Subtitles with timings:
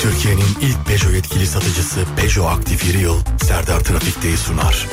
[0.00, 4.86] Türkiye'nin ilk Peugeot yetkili satıcısı Peugeot Aktif Yıl Serdar Trafik'teyi sunar.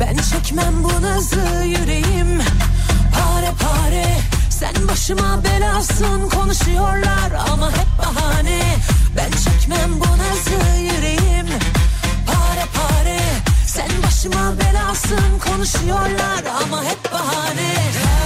[0.00, 2.38] Ben çekmem bu nazı yüreğim.
[3.12, 4.06] Pare pare
[4.50, 6.28] Sen başıma belasın.
[6.28, 8.76] Konuşuyorlar ama hep bahane.
[9.16, 10.09] Ben çekmem bu
[15.72, 17.74] konuşuyorlar ama hep bahane.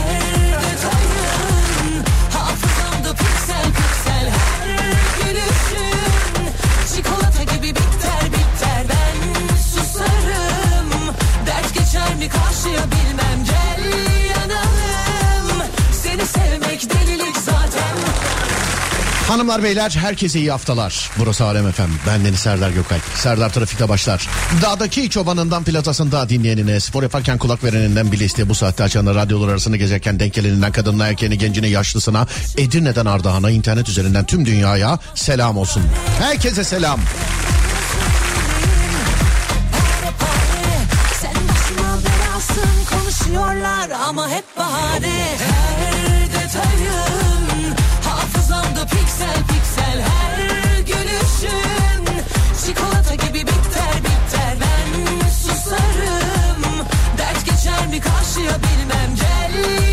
[0.09, 4.31] Her detayın hafızamda piksel piksel.
[4.31, 4.69] Her
[5.19, 6.49] gülüşün
[6.95, 11.15] çikolata gibi bitter bitter Ben susarım
[11.47, 12.94] Dert geçer mi karşıya
[19.35, 21.11] Hanımlar beyler herkese iyi haftalar.
[21.19, 21.83] Burası Alem FM.
[22.07, 23.03] Ben Deniz Serdar Gökalp.
[23.15, 24.29] Serdar Trafik'te başlar.
[24.63, 29.77] Dağdaki çobanından platasında dinleyenine, spor yaparken kulak vereninden bile isteye bu saatte açanı radyolar arasında
[29.77, 32.27] gezerken denk geleninden kadınına, erkeğine, gencine, yaşlısına,
[32.59, 35.83] Edirne'den Ardahan'a, internet üzerinden tüm dünyaya selam olsun.
[36.21, 37.01] Herkese selam.
[44.09, 45.37] Ama hep bahane
[49.15, 52.05] piksel piksel Her gülüşün
[52.67, 56.63] çikolata gibi bitter bitter Ben susarım.
[57.19, 59.17] Dert geçer mi karşıya bilmem.
[59.17, 59.84] Gel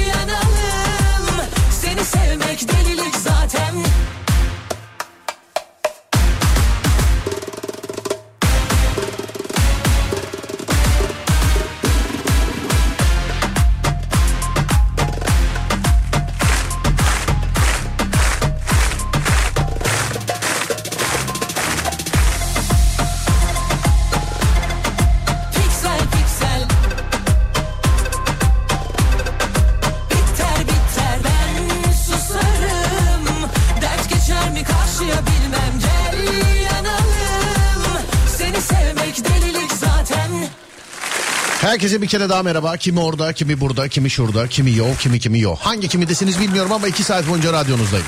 [41.81, 42.77] Herkese bir kere daha merhaba.
[42.77, 45.59] Kimi orada, kimi burada, kimi şurada, kimi yok, kimi kimi yok.
[45.61, 48.05] Hangi kimidesiniz bilmiyorum ama iki saat boyunca radyonuzdayım.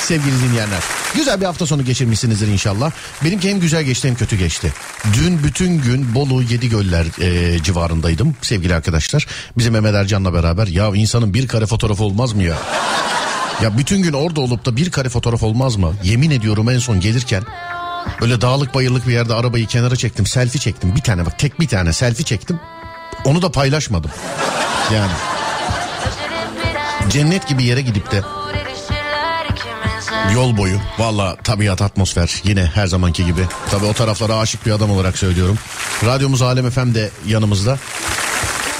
[0.00, 0.82] Sevgili dinleyenler.
[1.14, 2.90] Güzel bir hafta sonu geçirmişsinizdir inşallah.
[3.24, 4.72] Benimki hem güzel geçti hem kötü geçti.
[5.12, 9.26] Dün bütün gün Bolu Yedigöller e, civarındaydım sevgili arkadaşlar.
[9.58, 12.56] Bizim Mehmet Ercan'la beraber ya insanın bir kare fotoğrafı olmaz mı ya?
[13.62, 15.94] Ya bütün gün orada olup da bir kare fotoğraf olmaz mı?
[16.04, 17.42] Yemin ediyorum en son gelirken
[18.20, 20.96] böyle dağlık bayırlık bir yerde arabayı kenara çektim selfie çektim.
[20.96, 22.60] Bir tane bak tek bir tane selfie çektim.
[23.26, 24.10] Onu da paylaşmadım.
[24.94, 25.12] Yani
[27.08, 28.22] cennet gibi yere gidip de
[30.34, 33.40] yol boyu valla tabiat atmosfer yine her zamanki gibi.
[33.70, 35.58] Tabi o taraflara aşık bir adam olarak söylüyorum.
[36.04, 37.78] Radyomuz Alem FM de yanımızda.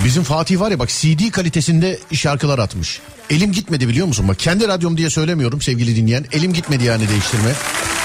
[0.05, 3.01] Bizim Fatih var ya bak CD kalitesinde şarkılar atmış.
[3.31, 4.29] Elim gitmedi biliyor musun?
[4.29, 6.25] Bak kendi radyom diye söylemiyorum sevgili dinleyen.
[6.33, 7.51] Elim gitmedi yani değiştirme.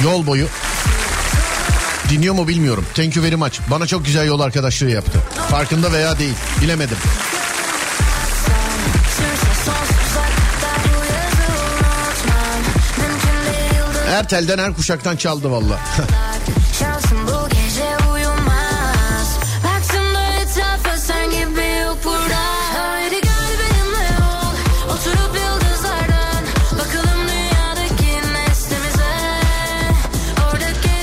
[0.03, 0.47] Yol boyu.
[2.11, 2.85] Dinliyor mu bilmiyorum.
[2.95, 3.59] Thank you very much.
[3.69, 5.19] Bana çok güzel yol arkadaşlığı yaptı.
[5.49, 6.33] Farkında veya değil.
[6.61, 6.97] Bilemedim.
[14.07, 15.79] Ertel'den her kuşaktan çaldı valla.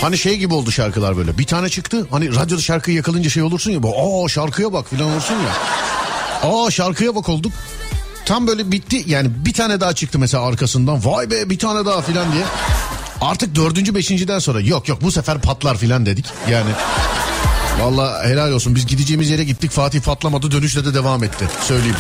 [0.01, 1.39] Hani şey gibi oldu şarkılar böyle.
[1.39, 2.07] Bir tane çıktı.
[2.11, 3.79] Hani radyoda şarkıyı yakalayınca şey olursun ya.
[3.79, 5.53] Aa şarkıya bak filan olursun ya.
[6.51, 7.53] Aa şarkıya bak olduk.
[8.25, 9.05] Tam böyle bitti.
[9.07, 11.05] Yani bir tane daha çıktı mesela arkasından.
[11.05, 12.45] Vay be bir tane daha filan diye.
[13.21, 16.27] Artık dördüncü beşinciden sonra yok yok bu sefer patlar filan dedik.
[16.51, 16.71] Yani
[17.81, 21.97] Valla helal olsun biz gideceğimiz yere gittik Fatih patlamadı dönüşle de devam etti söyleyeyim.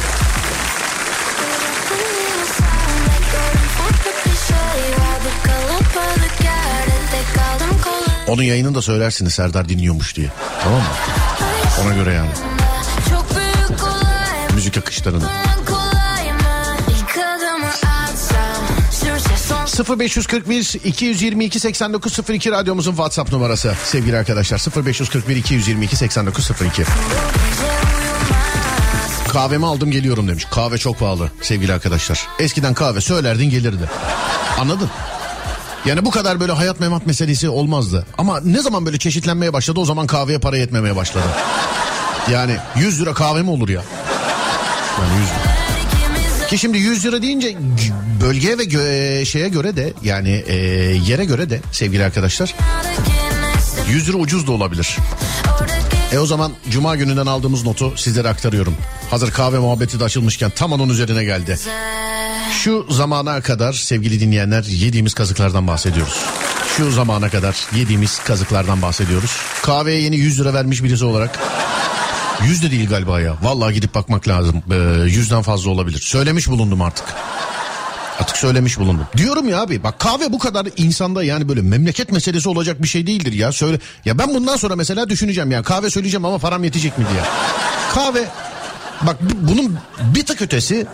[8.28, 10.33] Onun yayınını da söylersiniz Serdar dinliyormuş diye.
[10.62, 10.87] Tamam mı?
[11.85, 12.31] Ona göre yani.
[14.55, 15.25] Müzik akışlarını.
[15.25, 16.76] En kolay mı?
[16.91, 25.97] İlk adımı atsam Sürse son 0541 222 8902 radyomuzun WhatsApp numarası sevgili arkadaşlar 0541 222
[25.97, 26.85] 8902
[29.29, 30.47] Kahvemi aldım geliyorum demiş.
[30.50, 32.26] Kahve çok pahalı sevgili arkadaşlar.
[32.38, 33.91] Eskiden kahve söylerdin gelirdi.
[34.58, 34.91] Anladın?
[35.87, 38.07] Yani bu kadar böyle hayat memat meselesi olmazdı.
[38.19, 41.25] Ama ne zaman böyle çeşitlenmeye başladı o zaman kahveye para yetmemeye başladı.
[42.31, 43.83] Yani 100 lira kahve mi olur ya?
[45.01, 46.49] Yani 100 lira.
[46.49, 47.57] Ki şimdi 100 lira deyince
[48.21, 50.55] bölgeye ve gö- e, şeye göre de yani e,
[51.07, 52.55] yere göre de sevgili arkadaşlar
[53.91, 54.97] 100 lira ucuz da olabilir.
[56.12, 58.76] E o zaman cuma gününden aldığımız notu sizlere aktarıyorum.
[59.10, 61.58] Hazır kahve muhabbeti de açılmışken tam onun üzerine geldi.
[62.52, 66.25] Şu zamana kadar sevgili dinleyenler yediğimiz kazıklardan bahsediyoruz.
[66.76, 69.37] Şu zamana kadar yediğimiz kazıklardan bahsediyoruz.
[69.62, 71.38] Kahveye yeni 100 lira vermiş birisi olarak
[72.44, 73.37] 100 de değil galiba ya.
[73.43, 74.62] Vallahi gidip bakmak lazım.
[74.70, 74.75] Ee,
[75.05, 76.00] yüzden fazla olabilir.
[76.00, 77.05] Söylemiş bulundum artık.
[78.20, 79.06] Artık söylemiş bulundum.
[79.17, 83.06] Diyorum ya abi bak kahve bu kadar insanda yani böyle memleket meselesi olacak bir şey
[83.06, 83.53] değildir ya.
[83.53, 87.23] Söyle ya ben bundan sonra mesela düşüneceğim ya kahve söyleyeceğim ama param yetecek mi diye.
[87.94, 88.25] Kahve
[89.03, 89.79] bak bu- bunun
[90.15, 90.87] bir tık ötesi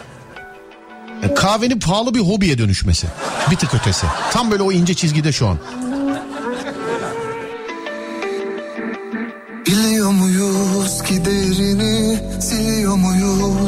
[1.23, 3.07] e, kahvenin pahalı bir hobiye dönüşmesi.
[3.51, 4.07] Bir tık ötesi.
[4.33, 5.59] Tam böyle o ince çizgide şu an.
[9.67, 11.44] Biliyor muyuz ki Siliyor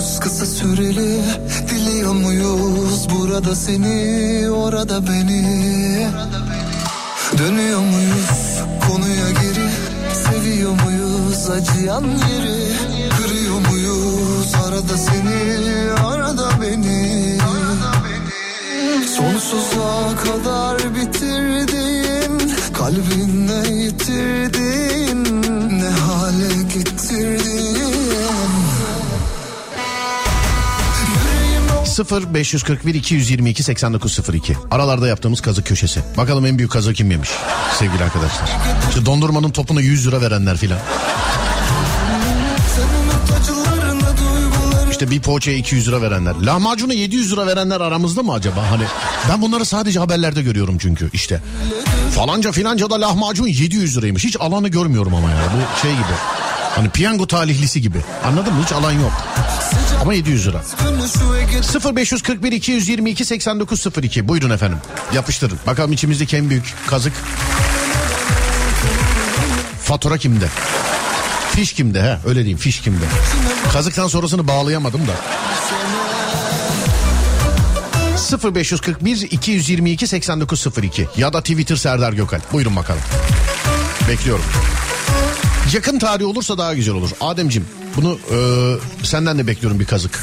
[0.06, 1.22] muyuz kısa süreli
[1.70, 3.08] Diliyor muyuz?
[3.10, 6.08] Burada seni Orada beni.
[7.38, 8.60] Dönüyor muyuz?
[8.88, 9.68] Konuya geri
[10.14, 11.50] Seviyor muyuz?
[11.50, 12.72] Acıyan yeri
[13.18, 14.54] Kırıyor muyuz?
[14.68, 17.38] Arada seni Arada beni.
[19.16, 21.25] Sonsuza kadar bitirdin
[31.96, 36.02] 0 541 222 8902 aralarda yaptığımız kazık köşesi.
[36.16, 37.30] Bakalım en büyük kazığı kim yemiş
[37.78, 38.48] sevgili arkadaşlar.
[38.88, 40.78] İşte dondurmanın topuna 100 lira verenler filan.
[44.90, 46.34] İşte bir poğaçaya 200 lira verenler.
[46.34, 48.70] Lahmacuna 700 lira verenler aramızda mı acaba?
[48.70, 48.84] Hani
[49.28, 51.42] ben bunları sadece haberlerde görüyorum çünkü işte.
[52.14, 54.24] Falanca filanca da lahmacun 700 liraymış.
[54.24, 55.36] Hiç alanı görmüyorum ama ya.
[55.36, 56.14] Bu şey gibi.
[56.74, 57.98] Hani piyango talihlisi gibi.
[58.24, 58.62] Anladın mı?
[58.64, 59.12] Hiç alan yok.
[60.02, 60.62] Ama 700 lira.
[60.84, 64.78] günü şu Ege 0541 222 8902 buyurun efendim.
[65.14, 65.58] Yapıştırın.
[65.66, 67.12] Bakalım içimizdeki en büyük kazık.
[69.82, 70.46] Fatura kimde?
[71.52, 72.02] Fiş kimde?
[72.02, 72.58] He öyle diyeyim.
[72.58, 73.04] Fiş kimde?
[73.72, 75.12] Kazıktan sonrasını bağlayamadım da.
[78.54, 82.40] 0541 222 8902 ya da Twitter Serdar Gökal.
[82.52, 83.02] Buyurun bakalım.
[84.08, 84.44] Bekliyorum
[85.74, 87.10] yakın tarih olursa daha güzel olur.
[87.20, 87.64] Ademcim
[87.96, 88.38] bunu e,
[89.04, 90.20] senden de bekliyorum bir kazık.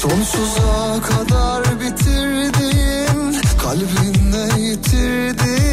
[0.00, 5.71] Sonsuza kadar bitirdin Kalbinle yitirdin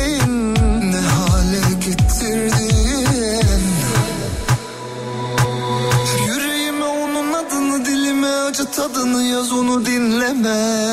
[8.80, 10.86] tadını yaz onu dinleme.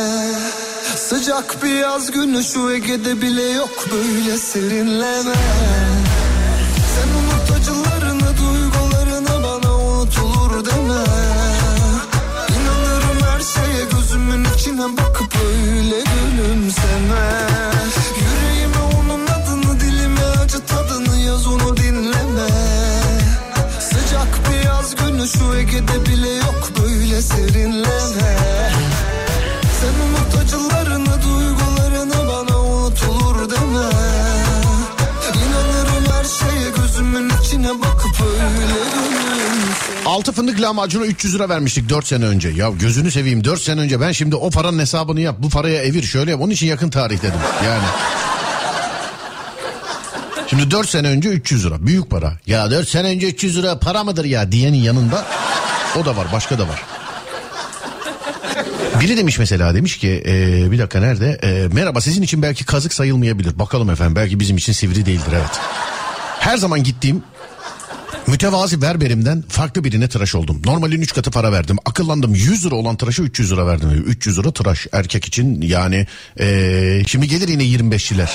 [0.96, 5.95] Sıcak bir yaz günü şu Ege'de bile yok böyle serinleme
[27.16, 28.36] böyle serinleme
[29.80, 33.88] Sen unut acılarını duygularını bana unutulur deme
[35.34, 38.76] İnanırım her şeye gözümün içine bakıp öyle
[40.06, 42.48] Altı fındık lahmacuna 300 lira vermiştik 4 sene önce.
[42.48, 45.36] Ya gözünü seveyim 4 sene önce ben şimdi o paranın hesabını yap.
[45.38, 46.40] Bu paraya evir şöyle yap.
[46.40, 47.84] Onun için yakın tarih dedim yani.
[50.46, 52.32] Şimdi 4 sene önce 300 lira büyük para.
[52.46, 55.24] Ya 4 sene önce 300 lira para mıdır ya diyenin yanında
[56.00, 56.82] o da var başka da var.
[59.00, 61.38] Biri demiş mesela demiş ki e, bir dakika nerede?
[61.42, 63.58] E, merhaba sizin için belki kazık sayılmayabilir.
[63.58, 65.60] Bakalım efendim belki bizim için sivri değildir evet.
[66.40, 67.22] Her zaman gittiğim
[68.26, 70.62] Mütevazi berberimden farklı birine tıraş oldum.
[70.64, 71.76] Normalin 3 katı para verdim.
[71.84, 74.04] Akıllandım 100 lira olan tıraşa 300 lira verdim.
[74.06, 76.06] 300 lira tıraş erkek için yani
[76.40, 78.28] eee, şimdi gelir yine 25'liler.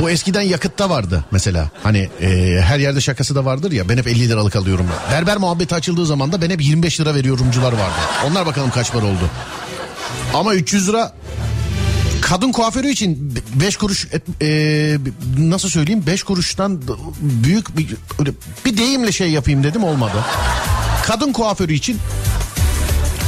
[0.00, 1.70] Bu eskiden yakıtta vardı mesela.
[1.82, 4.86] Hani eee, her yerde şakası da vardır ya ben hep 50 liralık alıyorum.
[5.12, 7.94] Berber muhabbeti açıldığı zaman da ben hep 25 lira veriyorumcular vardı.
[8.30, 9.30] Onlar bakalım kaç para oldu.
[10.34, 11.12] Ama 300 lira
[12.20, 14.08] kadın kuaförü için 5 kuruş
[14.42, 14.98] e,
[15.38, 16.82] nasıl söyleyeyim 5 kuruştan
[17.20, 17.96] büyük bir
[18.64, 20.24] bir deyimle şey yapayım dedim olmadı.
[21.06, 21.98] Kadın kuaförü için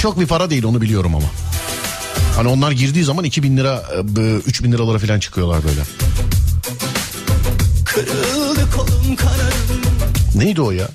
[0.03, 1.27] çok bir para değil onu biliyorum ama.
[2.37, 3.83] Hani onlar girdiği zaman 2000 lira
[4.19, 5.81] e, 3000 liralara falan çıkıyorlar böyle.
[7.95, 9.83] Kırıldı kolum kanadım
[10.35, 10.89] Neydi o ya?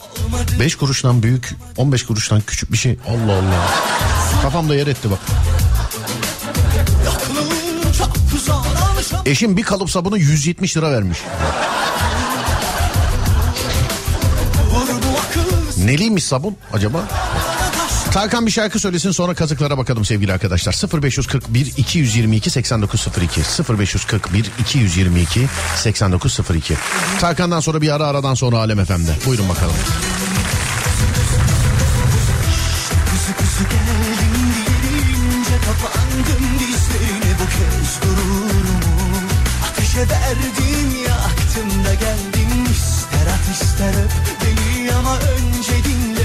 [0.60, 2.98] 5 kuruştan büyük 15 kuruştan küçük bir şey.
[3.08, 3.70] Allah Allah.
[4.42, 5.20] Kafamda yer etti bak.
[9.25, 11.20] Eşim bir kalıp sabunu 170 lira vermiş.
[15.77, 17.04] Neliymiş sabun acaba?
[18.12, 21.04] Tarkan bir şarkı söylesin sonra kazıklara bakalım sevgili arkadaşlar.
[21.04, 23.42] 0541 222 8902
[23.80, 26.76] 0541 222 8902
[27.20, 29.16] Tarkan'dan sonra bir ara aradan sonra Alem FM'de.
[29.26, 29.76] Buyurun bakalım.
[33.10, 39.20] Kuzu kuzu geldim deyince kapandım dizlerine bu kez gururumu
[39.72, 44.12] Ateşe verdim yaktım da geldim ister at ister öp
[44.42, 46.17] beni ama önce dinle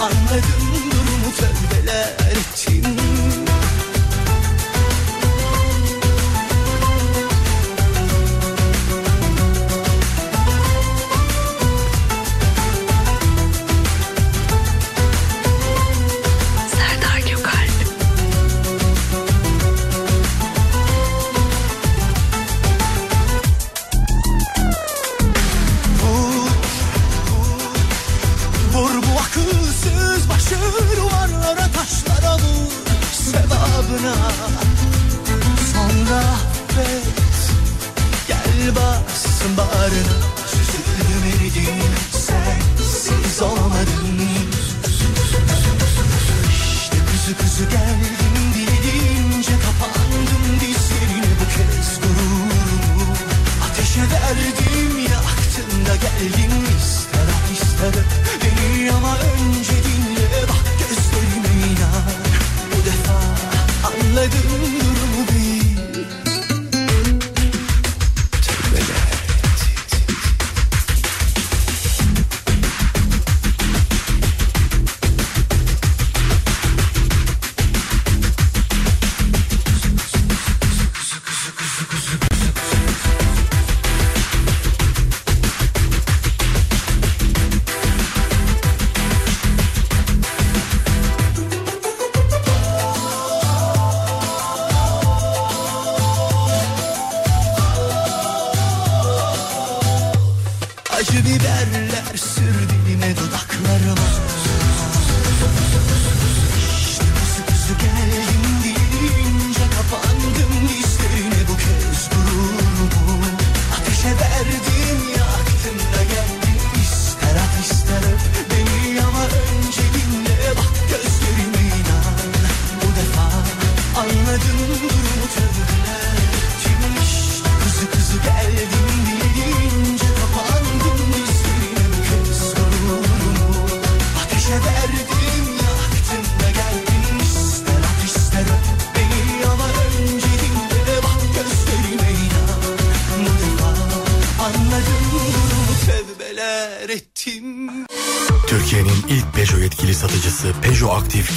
[0.00, 3.07] anladım durumu tövbeler ettim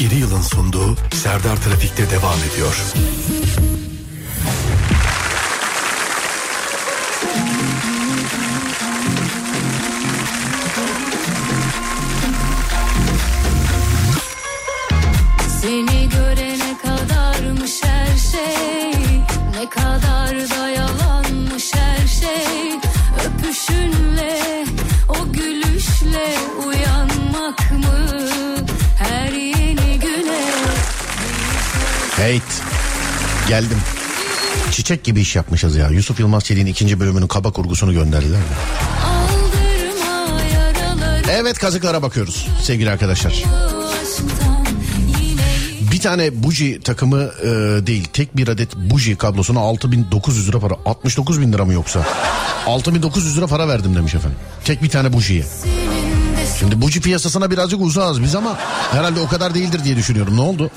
[0.02, 2.94] 7 yılın sunduğu Serdar Trafik'te devam ediyor.
[33.52, 33.78] Geldim.
[34.72, 35.88] Çiçek gibi iş yapmışız ya.
[35.88, 38.40] Yusuf Yılmaz Çelik'in ikinci bölümünün kaba kurgusunu gönderdiler.
[41.32, 43.44] Evet kazıklara bakıyoruz sevgili arkadaşlar.
[45.92, 47.48] Bir tane buji takımı e,
[47.88, 52.06] değil tek bir adet buji kablosuna 6900 lira para 69 bin lira mı yoksa
[52.68, 55.46] 6900 lira para verdim demiş efendim tek bir tane bujiye
[56.60, 58.58] şimdi buji piyasasına birazcık uzağız biz ama
[58.92, 60.72] herhalde o kadar değildir diye düşünüyorum ne oldu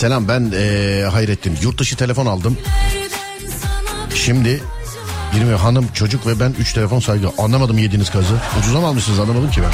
[0.00, 2.58] selam ben e, Hayrettin yurt dışı telefon aldım
[4.14, 4.60] şimdi
[5.34, 9.50] 20 hanım çocuk ve ben 3 telefon saygı anlamadım yediğiniz kazı ucuza mı almışsınız anlamadım
[9.50, 9.72] ki ben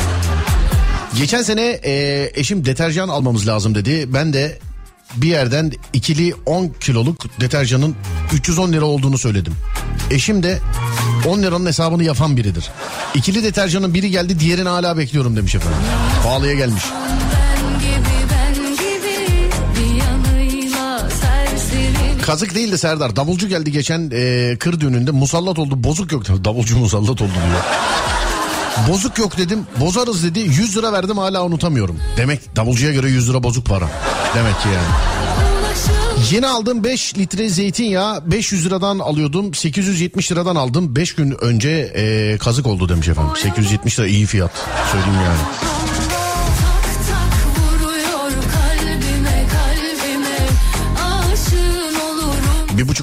[1.18, 4.58] geçen sene e, eşim deterjan almamız lazım dedi ben de
[5.16, 7.96] bir yerden ikili 10 kiloluk deterjanın
[8.32, 9.54] 310 lira olduğunu söyledim.
[10.10, 10.58] Eşim de
[11.26, 12.70] 10 liranın hesabını yapan biridir.
[13.14, 15.78] İkili deterjanın biri geldi diğerini hala bekliyorum demiş efendim.
[16.22, 16.82] Pahalıya gelmiş.
[22.26, 23.16] Kazık değil de Serdar.
[23.16, 25.84] Davulcu geldi geçen e, kır düğününde musallat oldu.
[25.84, 26.44] Bozuk yok.
[26.44, 27.62] Davulcu musallat oldu diyor.
[28.88, 29.66] Bozuk yok dedim.
[29.80, 30.38] Bozarız dedi.
[30.38, 32.00] 100 lira verdim hala unutamıyorum.
[32.16, 33.88] Demek davulcuya göre 100 lira bozuk para.
[34.34, 34.86] Demek ki yani.
[36.30, 39.54] Yeni aldığım 5 litre zeytinyağı 500 liradan alıyordum.
[39.54, 40.96] 870 liradan aldım.
[40.96, 43.32] 5 gün önce e, kazık oldu demiş efendim.
[43.42, 44.50] 870 lira iyi fiyat.
[44.92, 45.75] Söyleyeyim yani.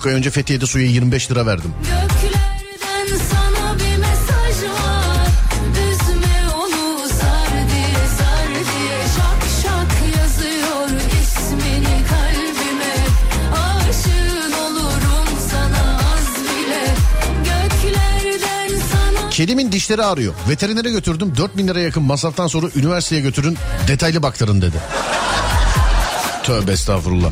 [0.03, 1.73] Buçuk ay önce Fethiye'de suya 25 lira verdim.
[19.31, 20.33] Kedimin dişleri ağrıyor.
[20.49, 21.33] Veterinere götürdüm.
[21.37, 23.57] 4000 lira yakın masraftan sonra üniversiteye götürün.
[23.87, 24.77] Detaylı baktırın dedi.
[26.43, 27.29] Tövbe estağfurullah.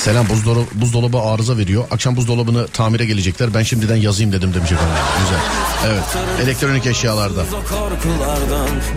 [0.00, 1.84] Selam buzdolabı, buzdolabı arıza veriyor.
[1.90, 3.54] Akşam buzdolabını tamire gelecekler.
[3.54, 4.94] Ben şimdiden yazayım dedim demiş efendim.
[5.20, 5.40] Güzel.
[5.86, 6.02] Evet.
[6.42, 7.44] Elektronik eşyalarda.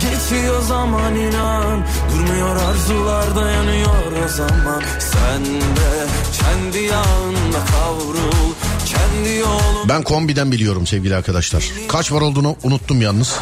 [0.00, 8.52] Geçiyor zaman inan Durmuyor arzularda yanıyor o zaman Sen de kendi yağında kavrul
[8.86, 11.64] Kendi yolun Ben kombiden biliyorum sevgili arkadaşlar.
[11.88, 13.36] Kaç var olduğunu unuttum yalnız.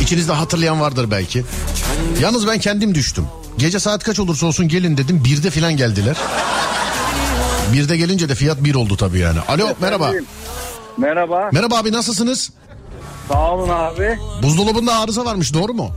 [0.00, 1.44] İçinizde hatırlayan vardır belki.
[2.20, 3.24] Yalnız ben kendim düştüm.
[3.58, 5.22] Gece saat kaç olursa olsun gelin dedim.
[5.24, 6.16] Birde filan geldiler.
[7.72, 9.38] Birde gelince de fiyat bir oldu tabii yani.
[9.48, 10.12] Alo merhaba.
[10.96, 11.48] Merhaba.
[11.52, 12.50] Merhaba abi nasılsınız?
[13.28, 14.18] Sağ olun abi.
[14.42, 15.90] Buzdolabında arıza varmış doğru mu?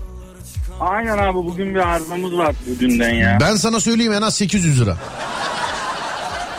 [0.80, 3.38] Aynen abi bugün bir arızamız var bugünden ya.
[3.42, 4.98] Ben sana söyleyeyim en az 800 lira.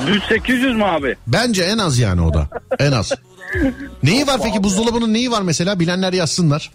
[0.06, 1.16] Düz 800 mü abi?
[1.26, 2.48] Bence en az yani o da.
[2.78, 3.12] En az.
[4.02, 6.70] Neyi var peki buzdolabının neyi var mesela bilenler yazsınlar.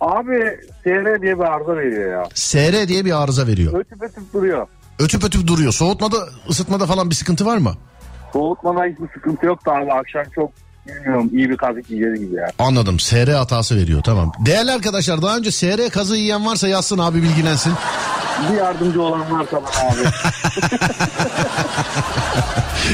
[0.00, 0.38] Abi
[0.84, 2.28] TR diye bir arıza veriyor ya.
[2.34, 3.72] SR diye bir arıza veriyor.
[3.80, 4.66] Ötüp ötüp duruyor.
[4.98, 5.72] Ötüp ötüp duruyor.
[5.72, 6.16] Soğutmada
[6.50, 7.74] ısıtmada falan bir sıkıntı var mı?
[8.32, 10.50] Soğutmada hiçbir sıkıntı yok da abi akşam çok
[10.88, 12.50] bilmiyorum iyi bir kazık yiyeceğiz gibi ya.
[12.58, 13.00] Anladım.
[13.00, 14.32] SR hatası veriyor tamam.
[14.46, 17.72] Değerli arkadaşlar daha önce SR kazığı yiyen varsa yazsın abi bilgilensin.
[18.52, 20.08] Bir yardımcı olan varsa bana abi.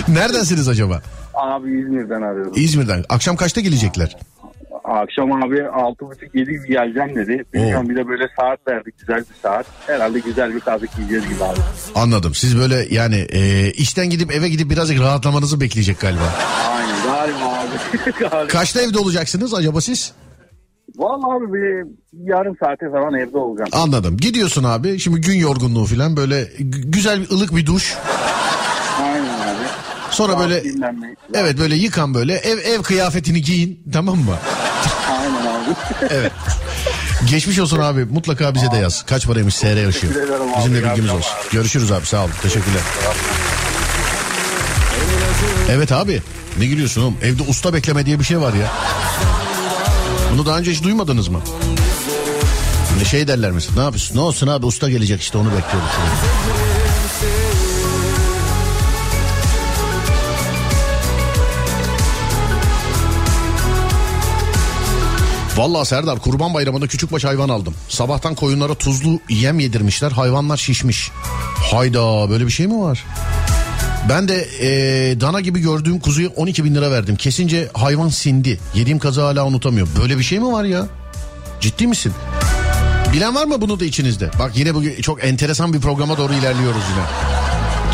[0.19, 1.03] Neredensiniz acaba?
[1.35, 2.53] abi İzmir'den arıyorum.
[2.57, 3.05] İzmir'den.
[3.09, 4.17] Akşam kaçta gelecekler?
[4.95, 7.45] Akşam abi 6.30-7 gibi geleceğim dedi.
[7.55, 9.67] Bilmiyorum bir de böyle saat verdik güzel bir saat.
[9.87, 11.59] Herhalde güzel bir kazık yiyeceğiz gibi abi.
[11.95, 12.35] Anladım.
[12.35, 16.33] Siz böyle yani e, işten gidip eve gidip birazcık rahatlamanızı bekleyecek galiba.
[16.77, 18.11] Aynen galiba abi.
[18.21, 18.47] galiba.
[18.47, 20.13] Kaçta evde olacaksınız acaba siz?
[20.97, 21.87] Vallahi abi bir
[22.31, 23.71] yarım saate falan evde olacağım.
[23.73, 24.17] Anladım.
[24.17, 24.99] Gidiyorsun abi.
[24.99, 27.95] Şimdi gün yorgunluğu falan böyle gü- güzel bir ılık bir duş.
[29.03, 29.65] Aynen abi.
[30.11, 31.17] Sonra böyle Dinlenmeyi.
[31.35, 34.35] evet böyle yıkan böyle ev ev kıyafetini giyin tamam mı?
[35.11, 35.75] Aynen abi.
[36.11, 36.33] Evet.
[37.31, 38.05] Geçmiş olsun abi.
[38.05, 39.03] Mutlaka bize de yaz.
[39.07, 39.93] Kaç paraymış SR abi.
[40.59, 41.33] Bizim de bilgimiz olsun.
[41.53, 42.07] Görüşürüz abi.
[42.07, 42.31] Sağ olun.
[42.43, 42.81] Teşekkürler.
[45.71, 46.23] Evet abi.
[46.59, 47.17] Ne gülüyorsun oğlum?
[47.23, 48.73] Evde usta bekleme diye bir şey var ya.
[50.33, 51.41] Bunu daha önce hiç duymadınız mı?
[52.95, 53.75] Hani şey derler mesela.
[53.79, 54.17] Ne yapıyorsun?
[54.17, 55.91] Ne olsun abi usta gelecek işte onu bekliyoruz.
[65.57, 67.75] Vallahi Serdar kurban bayramında küçükbaş hayvan aldım.
[67.89, 70.11] Sabahtan koyunlara tuzlu yem yedirmişler.
[70.13, 71.11] Hayvanlar şişmiş.
[71.73, 73.05] Hayda böyle bir şey mi var?
[74.09, 77.17] Ben de eee, dana gibi gördüğüm kuzuya 12 bin lira verdim.
[77.17, 78.61] Kesince hayvan sindi.
[78.75, 79.93] Yediğim kazı hala unutamıyorum.
[80.03, 80.87] Böyle bir şey mi var ya?
[81.61, 82.13] Ciddi misin?
[83.13, 84.31] Bilen var mı bunu da içinizde?
[84.39, 87.05] Bak yine bugün çok enteresan bir programa doğru ilerliyoruz yine.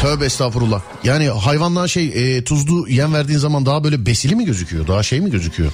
[0.03, 0.81] Tövbe estağfurullah.
[1.05, 4.87] Yani hayvanlar şey eee, tuzlu yem verdiğin zaman daha böyle besili mi gözüküyor?
[4.87, 5.73] Daha şey mi gözüküyor?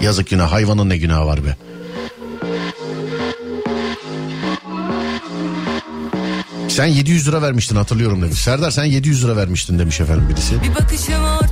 [0.00, 1.56] Yazık günah hayvanın ne günahı var be.
[6.68, 8.38] Sen 700 lira vermiştin hatırlıyorum demiş.
[8.40, 10.54] Serdar sen 700 lira vermiştin demiş efendim birisi.
[10.62, 10.70] Bir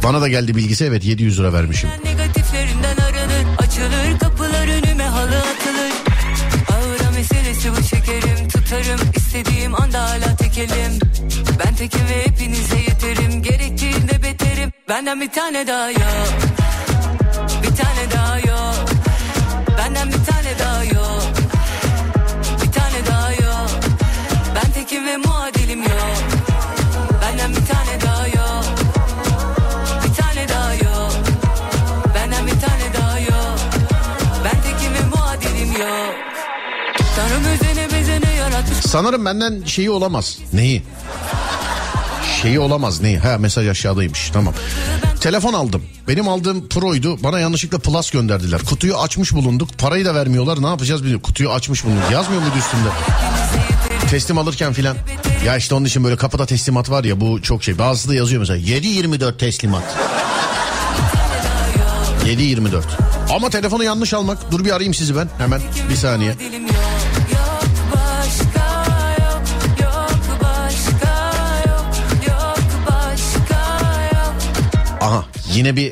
[0.03, 1.91] Bana da geldi bilgisi evet 700 lira vermişim.
[2.05, 5.93] negatiflerinden aranır Açılır kapılar önüme halı atılır
[6.73, 10.99] Ağıra meselesi bu şekerim Tutarım istediğim anda hala tekelim
[11.65, 16.29] Ben tekim ve hepinize yeterim Gerektiğinde beterim Benden bir tane daha yok
[17.63, 18.18] Bir tane daha
[19.89, 21.23] Benden bir tane daha yok.
[22.63, 23.71] Bir tane daha yok.
[24.55, 26.19] Ben tekim ve muadilim yok.
[27.23, 28.65] Benden bir tane daha yok.
[30.05, 31.13] Bir tane daha yok.
[32.15, 33.59] Benden bir tane daha yok.
[34.45, 36.15] Ben tekim ve muadilim yok.
[37.17, 38.79] Tanrım özene bezene yaratmış.
[38.79, 40.39] Sanırım benden şeyi olamaz.
[40.53, 40.83] Neyi?
[42.43, 43.19] Şeyi olamaz ne?
[43.19, 44.55] Ha mesaj aşağıdaymış tamam.
[45.21, 45.83] Telefon aldım.
[46.09, 47.23] Benim aldığım Pro'ydu.
[47.23, 48.61] Bana yanlışlıkla Plus gönderdiler.
[48.63, 49.79] Kutuyu açmış bulunduk.
[49.79, 50.63] Parayı da vermiyorlar.
[50.63, 51.23] Ne yapacağız bilmiyorum.
[51.23, 52.11] Kutuyu açmış bulunduk.
[52.13, 52.89] Yazmıyor muydu üstünde?
[54.11, 54.97] Teslim alırken filan.
[55.47, 57.79] Ya işte onun için böyle kapıda teslimat var ya bu çok şey.
[57.79, 59.97] Bazısı da yazıyor mesela 7-24 teslimat.
[62.25, 62.83] 7-24.
[63.31, 64.53] Ama telefonu yanlış almak.
[64.53, 65.61] Dur bir arayayım sizi ben hemen.
[65.91, 66.35] Bir saniye.
[75.01, 75.87] Aha yine bir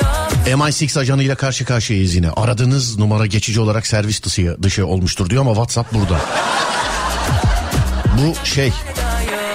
[0.00, 2.30] Yok, MI6 ajanıyla karşı karşıyayız yine.
[2.30, 6.20] Aradığınız numara geçici olarak servis dışı, dışı olmuştur diyor ama WhatsApp burada.
[8.18, 8.72] Bu şey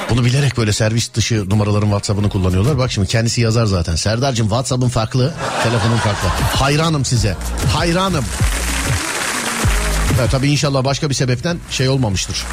[0.09, 2.77] bunu bilerek böyle servis dışı numaraların WhatsApp'ını kullanıyorlar.
[2.77, 3.95] Bak şimdi kendisi yazar zaten.
[3.95, 5.33] Serdar'cığım WhatsApp'ın farklı,
[5.63, 6.27] telefonun farklı.
[6.59, 7.37] Hayranım size.
[7.73, 8.25] Hayranım.
[10.19, 12.43] Ya, tabii inşallah başka bir sebepten şey olmamıştır.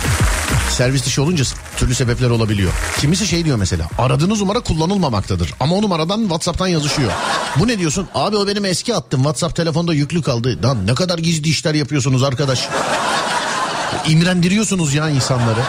[0.71, 1.45] Servis dışı olunca
[1.81, 2.73] türlü sebepler olabiliyor.
[2.99, 5.55] Kimisi şey diyor mesela aradığınız numara kullanılmamaktadır.
[5.61, 7.13] Ama o numaradan Whatsapp'tan yazışıyor.
[7.57, 8.09] Bu ne diyorsun?
[8.15, 9.21] Abi o benim eski hattım.
[9.21, 10.59] Whatsapp telefonda yüklü kaldı.
[10.65, 12.69] Lan ne kadar gizli işler yapıyorsunuz arkadaş.
[14.09, 15.61] İmrendiriyorsunuz ya insanları.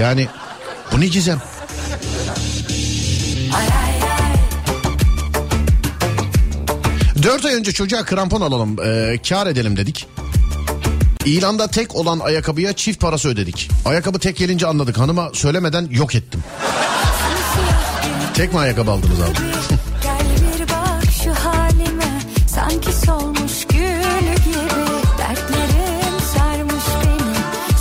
[0.00, 0.28] Yani
[0.92, 1.42] bu ne gizem?
[7.22, 10.06] Dört ay önce çocuğa krampon alalım, e, kar edelim dedik.
[11.26, 13.70] İlanda tek olan ayakkabıya çift parası ödedik.
[13.84, 14.98] Ayakkabı tek gelince anladık.
[14.98, 16.44] Hanıma söylemeden yok ettim.
[18.34, 19.30] Tek mi ayakkabı aldınız abi?
[19.30, 22.20] Bir bak şu halime
[22.54, 24.76] Sanki solmuş gül gibi
[25.18, 27.36] Dertlerim sarmış beni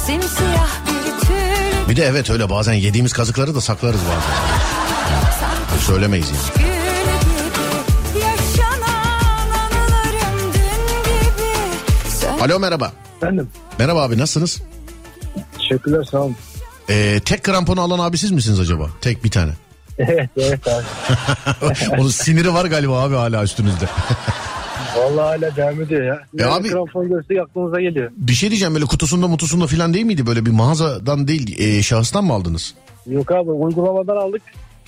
[0.06, 5.80] Simsiyah bir tül Bir de evet öyle bazen yediğimiz kazıkları da saklarız bazen.
[5.80, 6.66] Söylemeyiz yani.
[12.42, 13.05] Alo merhaba.
[13.18, 13.48] Efendim.
[13.80, 14.62] Merhaba abi nasılsınız?
[15.58, 16.36] Teşekkürler sağ olun.
[16.90, 18.90] Ee, tek kramponu alan abi siz misiniz acaba?
[19.02, 19.52] Tek bir tane.
[19.98, 20.84] Evet evet abi.
[22.02, 23.86] Onun siniri var galiba abi hala üstünüzde.
[24.98, 26.20] Vallahi hala devam ediyor ya.
[26.34, 28.12] Ne abi- Krampon görsek aklımıza geliyor.
[28.18, 30.28] bir şey diyeceğim böyle kutusunda mutusunda falan değil miydi?
[30.28, 32.74] Böyle bir mağazadan değil e, şahıstan mı aldınız?
[33.08, 34.42] Yok abi uygulamadan aldık.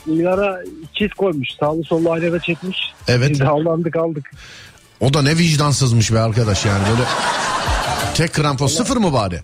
[0.07, 0.57] İlara
[0.93, 1.47] çiz koymuş.
[1.59, 2.77] Sağlı sollu aynada çekmiş.
[3.07, 3.29] Evet.
[3.29, 4.31] Biz de aldandık aldık.
[4.99, 7.03] O da ne vicdansızmış be arkadaş yani böyle.
[8.17, 9.39] Tek krampon sıfır mı bari?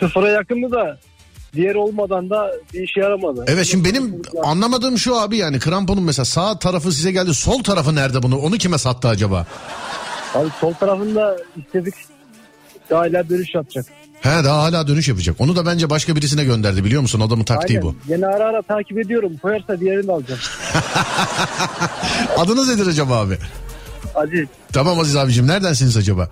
[0.00, 0.98] Sıfıra yakındı da
[1.54, 3.44] diğer olmadan da bir işe yaramadı.
[3.48, 7.94] Evet şimdi benim anlamadığım şu abi yani kramponun mesela sağ tarafı size geldi sol tarafı
[7.94, 9.46] nerede bunu onu kime sattı acaba?
[10.34, 11.94] Abi sol tarafında istedik.
[12.90, 13.86] Daha hala dönüş yapacak.
[14.20, 15.36] He daha hala dönüş yapacak.
[15.38, 17.82] Onu da bence başka birisine gönderdi biliyor musun adamın taktiği Aynen.
[17.82, 18.12] bu.
[18.12, 19.36] Yine ara ara takip ediyorum.
[19.42, 20.40] Koyarsa diğerini de alacağım.
[22.38, 23.38] Adınız nedir acaba abi?
[24.14, 24.48] Aziz.
[24.72, 26.30] Tamam Aziz abicim neredensiniz acaba?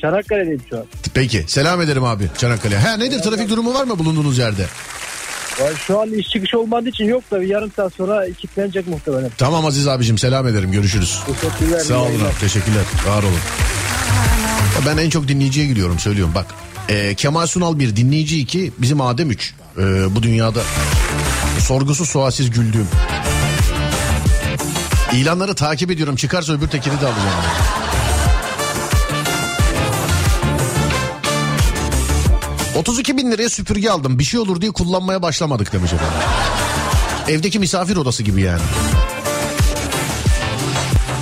[0.00, 0.84] Çanakkale'deyim şu an.
[1.14, 2.80] Peki selam ederim abi Çanakkale'ye.
[2.80, 4.66] He nedir trafik durumu var mı bulunduğunuz yerde?
[5.60, 9.30] Ya Şu an iş çıkışı olmadığı için yok da bir yarım saat sonra kilitlenecek muhtemelen.
[9.38, 11.20] Tamam Aziz abicim selam ederim görüşürüz.
[11.40, 11.80] Teşekkürler.
[11.80, 13.38] Sağ olun abi teşekkürler var olun.
[14.86, 16.46] Ben en çok dinleyiciye giriyorum söylüyorum bak.
[16.88, 19.54] e, Kemal Sunal bir dinleyici iki bizim Adem üç.
[19.78, 19.82] E,
[20.16, 20.60] bu dünyada
[21.60, 22.88] sorgusuz sualsiz güldüğüm.
[25.12, 27.44] İlanları takip ediyorum çıkarsa öbür tekini de alacağım.
[32.80, 34.18] ...32 bin liraya süpürge aldım.
[34.18, 36.18] Bir şey olur diye kullanmaya başlamadık demiş efendim.
[37.28, 38.62] Evdeki misafir odası gibi yani.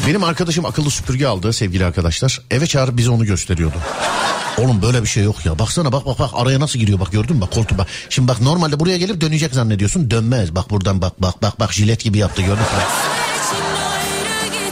[0.06, 2.40] Benim arkadaşım akıllı süpürge aldı sevgili arkadaşlar.
[2.50, 3.76] Eve çağırıp bize onu gösteriyordu.
[4.58, 5.58] Oğlum böyle bir şey yok ya.
[5.58, 7.86] Baksana bak bak bak araya nasıl giriyor bak gördün mü bak koltuğa bak.
[8.10, 10.10] Şimdi bak normalde buraya gelip dönecek zannediyorsun.
[10.10, 10.54] Dönmez.
[10.54, 12.82] Bak buradan bak bak bak bak jilet gibi yaptı gördün mü?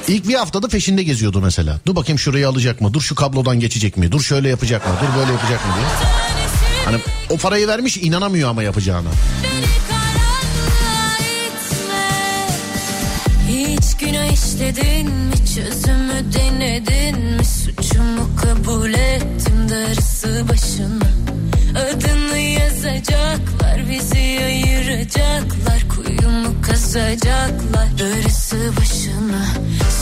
[0.09, 1.81] İlk bir haftada peşinde geziyordu mesela.
[1.87, 2.95] Dur bakayım şurayı alacak mı?
[2.95, 4.13] Dur şu kablodan geçecek mi?
[4.13, 4.93] Dur şöyle yapacak mı?
[5.03, 5.87] Dur böyle yapacak mı diye.
[6.87, 6.97] Hani
[7.31, 9.11] o parayı vermiş inanamıyor ama yapacağına.
[13.99, 15.35] Günah işledin mi?
[15.55, 17.45] Çözümü denedin mi?
[17.45, 21.11] Suçumu kabul ettim darısı başına.
[21.81, 25.89] Adını yazacaklar bizi ayıracaklar.
[25.89, 29.47] Kuyumu kazacaklar darısı başına.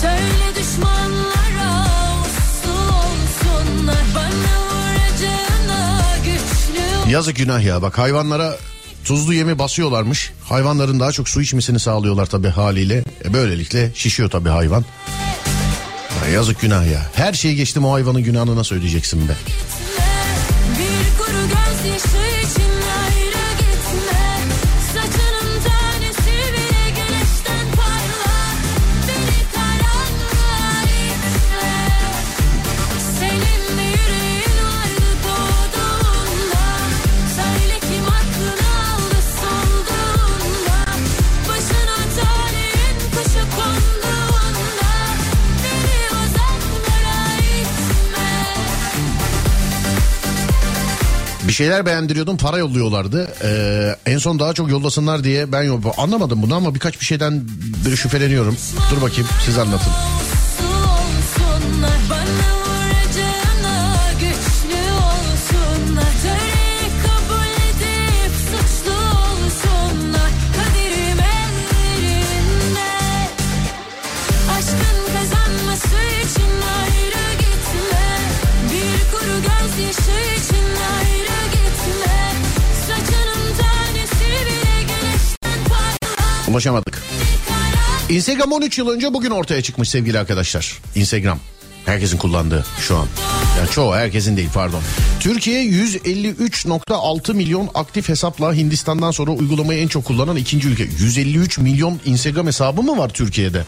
[0.00, 1.86] Söyle düşmanlara
[2.24, 4.04] uslu olsunlar.
[4.14, 4.63] Bana
[7.14, 8.56] Yazık günah ya bak hayvanlara
[9.04, 10.32] tuzlu yemi basıyorlarmış.
[10.44, 13.04] Hayvanların daha çok su içmesini sağlıyorlar tabii haliyle.
[13.24, 14.84] E, böylelikle şişiyor tabii hayvan.
[16.24, 17.10] Ya yazık günah ya.
[17.14, 19.32] Her şeyi geçtim o hayvanın günahını nasıl ödeyeceksin be?
[20.78, 22.33] Bir kuru gözyaşı
[51.54, 53.28] şeyler beğendiriyordum para yolluyorlardı.
[53.44, 55.62] Ee, en son daha çok yollasınlar diye ben
[55.96, 57.42] anlamadım bunu ama birkaç bir şeyden
[57.96, 58.56] şüpheleniyorum.
[58.90, 59.92] Dur bakayım siz anlatın.
[86.54, 87.02] Ulaşamadık.
[88.08, 90.78] Instagram 13 yıl önce bugün ortaya çıkmış sevgili arkadaşlar.
[90.94, 91.38] Instagram.
[91.86, 93.06] Herkesin kullandığı şu an.
[93.58, 94.82] Yani çoğu herkesin değil pardon.
[95.20, 100.88] Türkiye 153.6 milyon aktif hesapla Hindistan'dan sonra uygulamayı en çok kullanan ikinci ülke.
[100.98, 103.64] 153 milyon Instagram hesabı mı var Türkiye'de?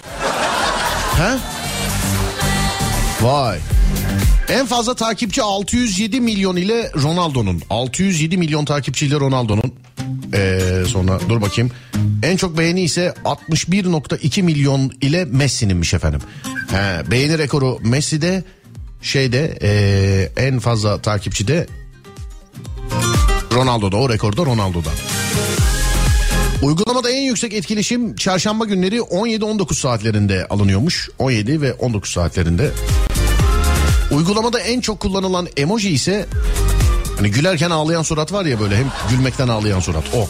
[1.17, 1.39] He?
[3.27, 3.59] Vay.
[4.49, 7.63] En fazla takipçi 607 milyon ile Ronaldo'nun.
[7.71, 9.73] 607 milyon takipçiyle Ronaldo'nun.
[10.35, 11.71] Ee, sonra dur bakayım.
[12.23, 16.21] En çok beğeni ise 61.2 milyon ile Messi'ninmiş efendim.
[16.71, 18.45] He, beğeni rekoru Messi'de
[19.03, 21.67] şeyde ee, en fazla takipçi de
[23.53, 24.91] Ronaldo'da o rekorda Ronaldo'da.
[26.63, 31.11] Uygulamada en yüksek etkileşim çarşamba günleri 17-19 saatlerinde alınıyormuş.
[31.19, 32.71] 17 ve 19 saatlerinde.
[34.11, 36.27] Uygulamada en çok kullanılan emoji ise
[37.17, 40.29] hani gülerken ağlayan surat var ya böyle hem gülmekten ağlayan surat o.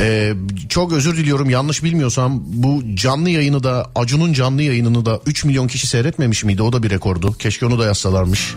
[0.00, 0.32] Ee,
[0.68, 5.68] çok özür diliyorum yanlış bilmiyorsam bu canlı yayını da Acun'un canlı yayınını da 3 milyon
[5.68, 6.62] kişi seyretmemiş miydi?
[6.62, 7.32] O da bir rekordu.
[7.38, 8.54] Keşke onu da yazsalarmış.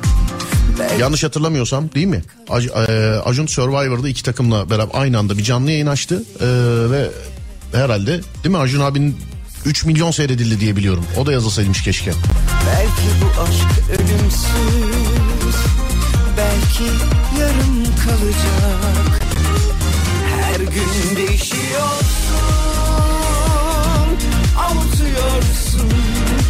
[0.99, 2.21] Yanlış hatırlamıyorsam değil mi?
[2.49, 6.23] Ac- e, Acun Survivor'da iki takımla beraber aynı anda bir canlı yayın açtı.
[6.41, 6.45] Ee,
[6.91, 7.09] ve
[7.73, 9.17] herhalde değil mi Acun abinin
[9.65, 11.05] 3 milyon seyredildi diye biliyorum.
[11.17, 12.11] O da yazılsaymış keşke.
[12.67, 14.45] Belki bu aşk ölümsüz
[16.79, 16.91] Belki
[17.39, 19.21] yarım kalacak
[20.41, 22.35] Her gün değişiyorsun
[24.57, 25.91] Avutuyorsun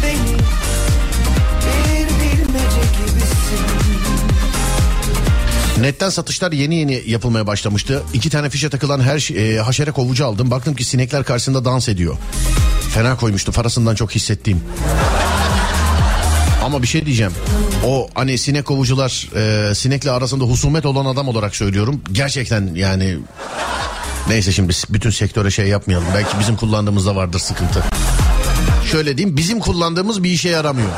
[0.02, 0.36] beni
[1.62, 3.66] Bir bilmece gibisin
[5.80, 8.02] Netten satışlar yeni yeni yapılmaya başlamıştı.
[8.14, 10.50] İki tane fişe takılan her şey, e, haşere kovucu aldım.
[10.50, 12.16] Baktım ki sinekler karşısında dans ediyor.
[12.94, 14.60] Fena koymuştu parasından çok hissettiğim.
[16.66, 17.32] Ama bir şey diyeceğim.
[17.84, 22.00] O hani sinek kovucular e, sinekle arasında husumet olan adam olarak söylüyorum.
[22.12, 23.16] Gerçekten yani
[24.28, 26.06] neyse şimdi bütün sektöre şey yapmayalım.
[26.14, 27.84] Belki bizim kullandığımızda vardır sıkıntı.
[28.92, 30.90] Şöyle diyeyim bizim kullandığımız bir işe yaramıyor.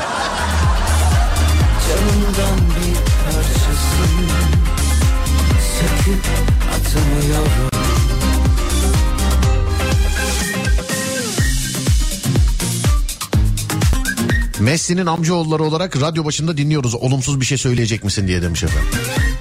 [14.69, 16.95] Messi'nin amcaoğulları olarak radyo başında dinliyoruz.
[16.95, 18.89] Olumsuz bir şey söyleyecek misin diye demiş efendim.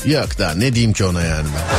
[0.06, 1.77] Yok da ne diyeyim ki ona yani ben.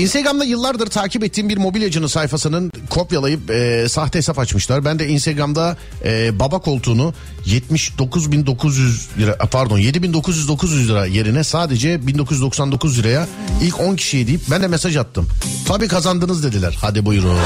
[0.00, 4.84] Instagram'da yıllardır takip ettiğim bir mobilyacının sayfasının kopyalayıp e, sahte hesap açmışlar.
[4.84, 7.14] Ben de Instagram'da e, baba koltuğunu
[7.46, 13.28] 79.900 lira pardon 7.909 lira yerine sadece 1999 liraya
[13.62, 15.28] ilk 10 kişiye deyip ben de mesaj attım.
[15.66, 16.78] Tabii kazandınız dediler.
[16.80, 17.38] Hadi buyurun.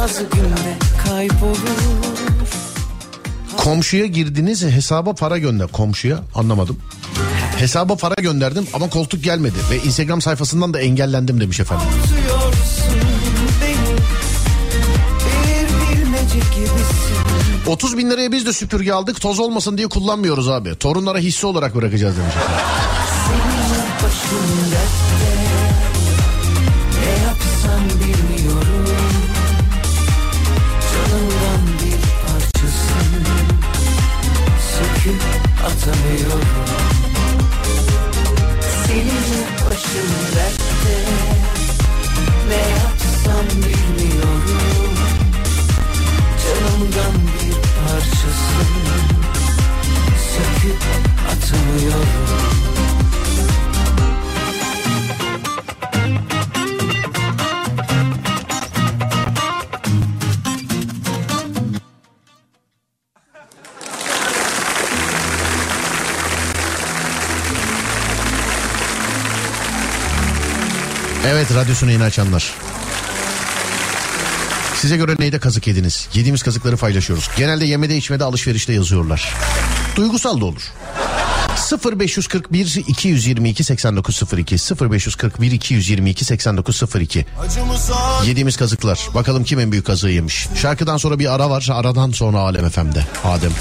[0.00, 1.56] Bazı günde kaybolur
[3.56, 5.66] Komşuya girdiniz hesaba para gönder.
[5.66, 6.76] Komşuya anlamadım.
[7.60, 11.86] Hesaba para gönderdim ama koltuk gelmedi ve Instagram sayfasından da engellendim demiş efendim.
[13.62, 13.76] Beni
[15.26, 17.10] Bir bilmece gibisin
[17.66, 20.74] 30 bin liraya biz de süpürge aldık toz olmasın diye kullanmıyoruz abi.
[20.74, 22.64] Torunlara hisse olarak bırakacağız demiş efendim.
[51.50, 52.06] Atamıyorum
[71.26, 72.54] Evet radyosunu yeni açanlar.
[74.74, 76.08] Size göre neyde kazık yediniz?
[76.14, 77.30] Yediğimiz kazıkları paylaşıyoruz.
[77.36, 79.34] Genelde yemede içmede alışverişte yazıyorlar.
[79.96, 80.62] Duygusal da olur.
[81.78, 84.56] 0541 222 8902
[84.90, 89.00] 0541 222 8902 Acımıza Yediğimiz kazıklar.
[89.14, 90.46] Bakalım kim en büyük kazığı yemiş.
[90.56, 91.68] Şarkıdan sonra bir ara var.
[91.72, 93.06] Aradan sonra Alem FM'de.
[93.24, 93.52] Adem.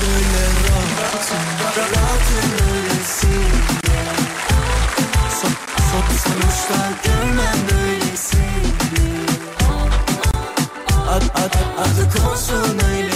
[11.79, 13.08] adı konsun öylesine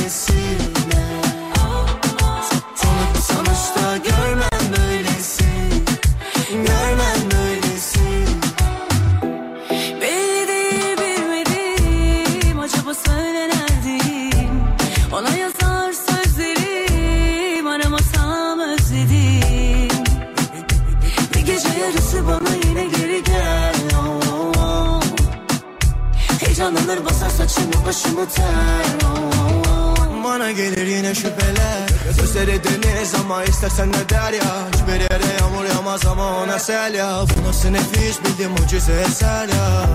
[33.53, 37.21] istersen ne der ya Hiçbir yere yağmur yağmaz ama ona sel ya.
[37.29, 39.85] Bu nasıl nefis bildiğim mucize eser ya.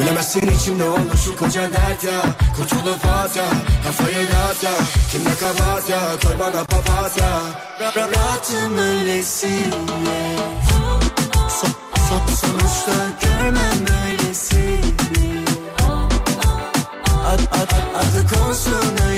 [0.00, 2.20] Bilemezsin içimde olur şu koca dert ya.
[2.56, 3.44] Kurtulup at ya
[3.84, 4.70] Kafayı dağıt ya.
[5.12, 7.30] Kimde kabahat ya Koy bana papatya
[7.80, 9.70] Ra- ra- Rahatım öylesine
[11.60, 11.66] so,
[12.08, 12.92] so, Sonuçta
[13.22, 15.44] görmem böylesini
[17.26, 19.09] Ad, ad, ad, adı konsun öylesine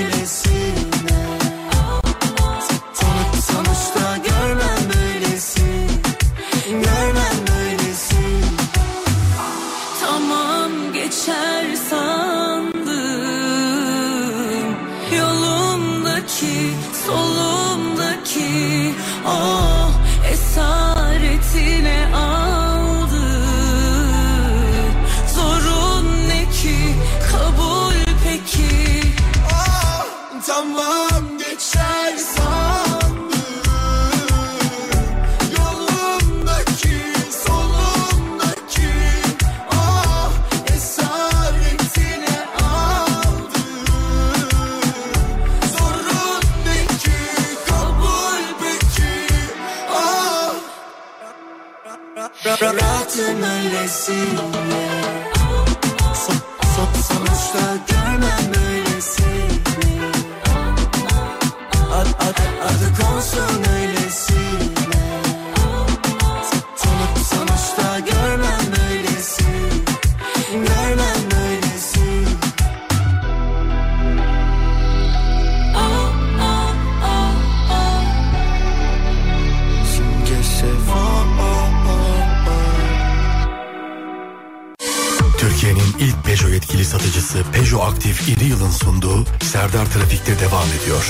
[88.83, 91.05] sunduğu Serdar Trafik'te devam ediyor.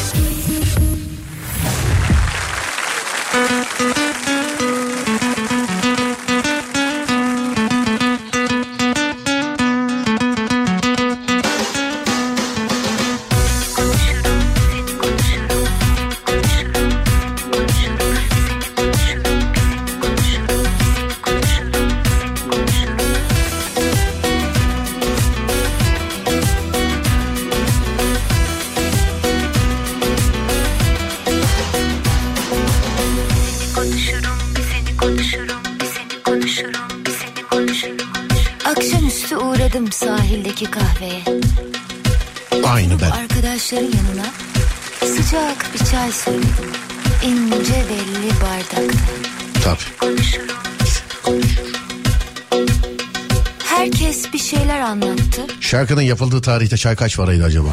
[55.74, 57.68] Şarkının yapıldığı tarihte çay kaç paraydı acaba?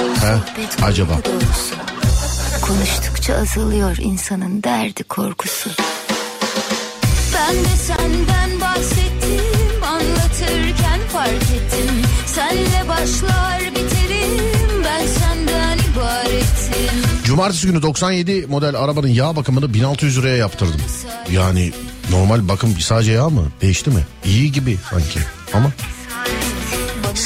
[0.00, 0.04] He?
[0.16, 1.12] Sohbet Acaba?
[2.62, 5.70] Konuştukça azalıyor insanın derdi korkusu.
[7.34, 11.94] Ben de senden bahsettim anlatırken fark ettim.
[12.26, 17.24] Senle başlar biterim ben senden ibaretim.
[17.24, 20.80] Cumartesi günü 97 model arabanın yağ bakımını 1600 liraya yaptırdım.
[21.32, 21.72] Yani
[22.10, 23.44] normal bakım sadece yağ mı?
[23.60, 24.06] Değişti mi?
[24.24, 25.20] İyi gibi sanki
[25.54, 25.72] ama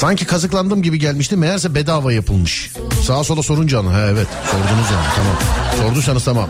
[0.01, 1.37] sanki kazıklandığım gibi gelmişti.
[1.37, 2.71] Meğerse bedava yapılmış.
[3.03, 3.93] Sağa sola sorunca onu.
[3.93, 4.27] Ha evet.
[4.51, 5.05] Sordunuz yani.
[5.15, 5.35] Tamam.
[5.77, 6.49] Sorduysanız tamam.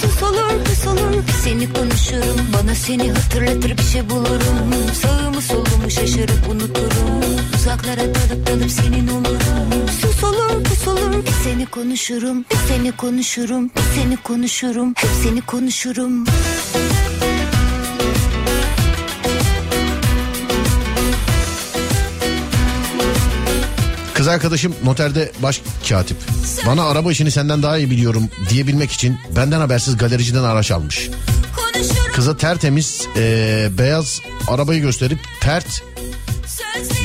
[0.00, 1.22] Sus olur pus olur.
[1.44, 2.40] Seni konuşurum.
[2.52, 4.74] Bana seni hatırlatır bir şey bulurum.
[5.02, 7.20] Sağımı solumu şaşırıp unuturum.
[7.54, 9.88] Uzaklara dalıp dalıp senin olurum.
[10.00, 11.24] Sus olur pus olur.
[11.44, 12.44] Seni konuşurum.
[12.50, 13.64] Bir seni konuşurum.
[13.64, 14.94] Bir seni konuşurum.
[14.96, 16.24] Hep seni konuşurum
[24.26, 26.16] Kız arkadaşım noterde baş katip.
[26.66, 31.10] Bana araba işini senden daha iyi biliyorum diyebilmek için benden habersiz galericiden araç almış.
[32.14, 35.82] Kıza tertemiz e, beyaz arabayı gösterip pert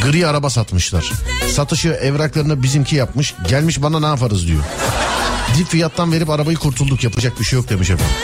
[0.04, 1.12] gri araba satmışlar.
[1.56, 3.34] Satışı evraklarını bizimki yapmış.
[3.50, 4.64] Gelmiş bana ne yaparız diyor.
[5.58, 8.16] Dip fiyattan verip arabayı kurtulduk yapacak bir şey yok demiş efendim.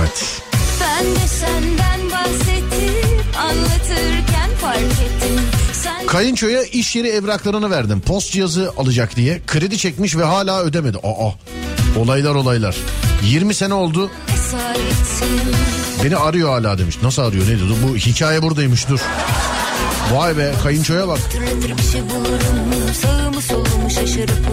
[0.00, 0.42] Evet.
[0.80, 5.59] Ben de senden bahsettim anlatırken fark ettim.
[6.06, 8.00] Kayınçoya iş yeri evraklarını verdim.
[8.00, 9.40] Post cihazı alacak diye.
[9.46, 10.98] Kredi çekmiş ve hala ödemedi.
[10.98, 11.32] Aa
[11.98, 12.76] olaylar olaylar.
[13.24, 14.10] 20 sene oldu
[16.04, 16.96] beni arıyor hala demiş.
[17.02, 17.62] Nasıl arıyor ne dedi?
[17.86, 19.00] Bu hikaye buradaymış dur.
[20.14, 21.18] Vay be kayınçoya bak.
[21.92, 22.02] Şey
[23.02, 24.50] Sağımı solumu şaşırıp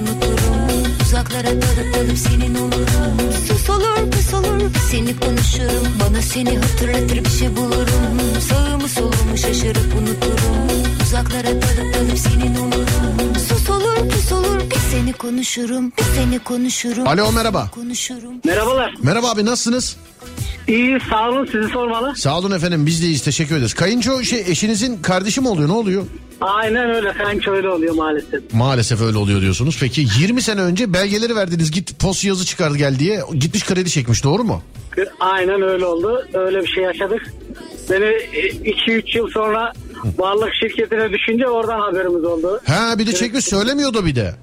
[2.18, 8.90] senin olurum Sus olur pus olur seni konuşurum Bana seni hatırlatır bir şey bulurum Sağımı
[8.90, 10.77] solumu şaşırıp unuturum
[11.08, 17.08] Uzaklara dalıp dalıp senin olurum Sus olur pus olur bir seni konuşurum Bir seni konuşurum
[17.08, 17.70] Alo merhaba.
[17.72, 18.94] Konuşurum Merhabalar.
[19.04, 19.98] Merhaba abi nasılsınız?
[20.68, 22.16] İyi sağ olun sizi sormalı.
[22.16, 23.74] Sağ olun efendim biz de iyiyiz teşekkür ederiz.
[23.74, 26.04] Kayınço şey eşinizin kardeşi mi oluyor ne oluyor?
[26.42, 28.54] Aynen öyle kanka öyle oluyor maalesef.
[28.54, 29.78] Maalesef öyle oluyor diyorsunuz.
[29.80, 34.24] Peki 20 sene önce belgeleri verdiniz git post yazı çıkar gel diye gitmiş kredi çekmiş
[34.24, 34.62] doğru mu?
[35.20, 36.28] Aynen öyle oldu.
[36.34, 37.34] Öyle bir şey yaşadık.
[37.90, 39.74] Beni 2-3 yıl sonra
[40.18, 42.60] varlık şirketine düşünce oradan haberimiz oldu.
[42.68, 44.34] Ha bir de çekmiş söylemiyordu bir de.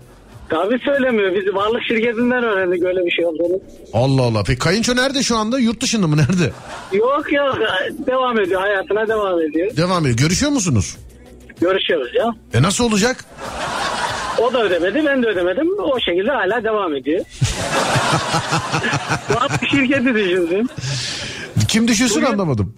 [0.48, 1.32] Tabii söylemiyor.
[1.34, 3.60] Biz varlık şirketinden öğrendik öyle bir şey olduğunu.
[3.92, 4.42] Allah Allah.
[4.46, 5.58] Peki kayınço nerede şu anda?
[5.58, 6.52] Yurt dışında mı nerede?
[6.92, 7.58] Yok yok
[8.06, 9.76] devam ediyor hayatına devam ediyor.
[9.76, 10.18] Devam ediyor.
[10.18, 10.96] Görüşüyor musunuz?
[11.60, 12.34] Görüşüyoruz ya.
[12.54, 13.24] E nasıl olacak?
[14.38, 15.68] O da ödemedi ben de ödemedim.
[15.78, 17.24] O şekilde hala devam ediyor.
[19.34, 20.68] Varlık şirketi düşünsün.
[21.68, 22.74] Kim düşünsün Bugün- anlamadım.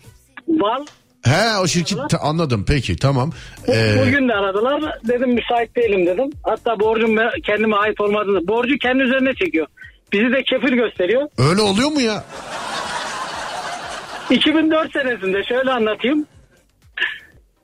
[0.48, 0.82] Var
[1.26, 3.30] He o şirket Ta- anladım peki tamam.
[3.68, 4.82] Ee, Bugün de aradılar.
[5.08, 6.30] Dedim müsait değilim dedim.
[6.42, 8.48] Hatta borcum kendime ait olmadığını.
[8.48, 9.66] Borcu kendi üzerine çekiyor.
[10.12, 11.28] Bizi de kefil gösteriyor.
[11.38, 12.24] öyle oluyor mu ya?
[14.30, 16.26] 2004 senesinde şöyle anlatayım.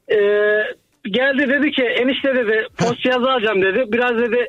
[0.09, 0.17] Ee,
[1.05, 3.85] geldi dedi ki enişte dedi post yazı alacağım dedi.
[3.93, 4.49] Biraz dedi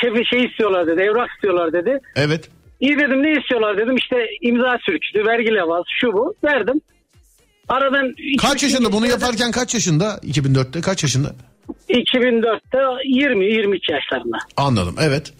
[0.00, 1.02] kefil şey istiyorlar dedi.
[1.02, 1.98] Evrak istiyorlar dedi.
[2.16, 2.50] Evet.
[2.80, 3.96] İyi dedim ne istiyorlar dedim.
[3.96, 6.34] İşte imza sürküsü, vergi levhası şu bu.
[6.44, 6.80] Verdim.
[7.68, 10.04] Aradan Kaç yaşında bunu yaparken kaç yaşında?
[10.22, 11.34] 2004'te kaç yaşında?
[11.88, 14.36] 2004'te 20-22 yaşlarında.
[14.56, 15.32] Anladım evet.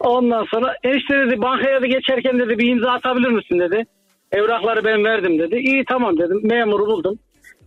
[0.00, 3.84] Ondan sonra enişte dedi bankaya da geçerken dedi bir imza atabilir misin dedi.
[4.32, 5.56] Evrakları ben verdim dedi.
[5.56, 6.40] İyi tamam dedim.
[6.42, 7.18] Memuru buldum.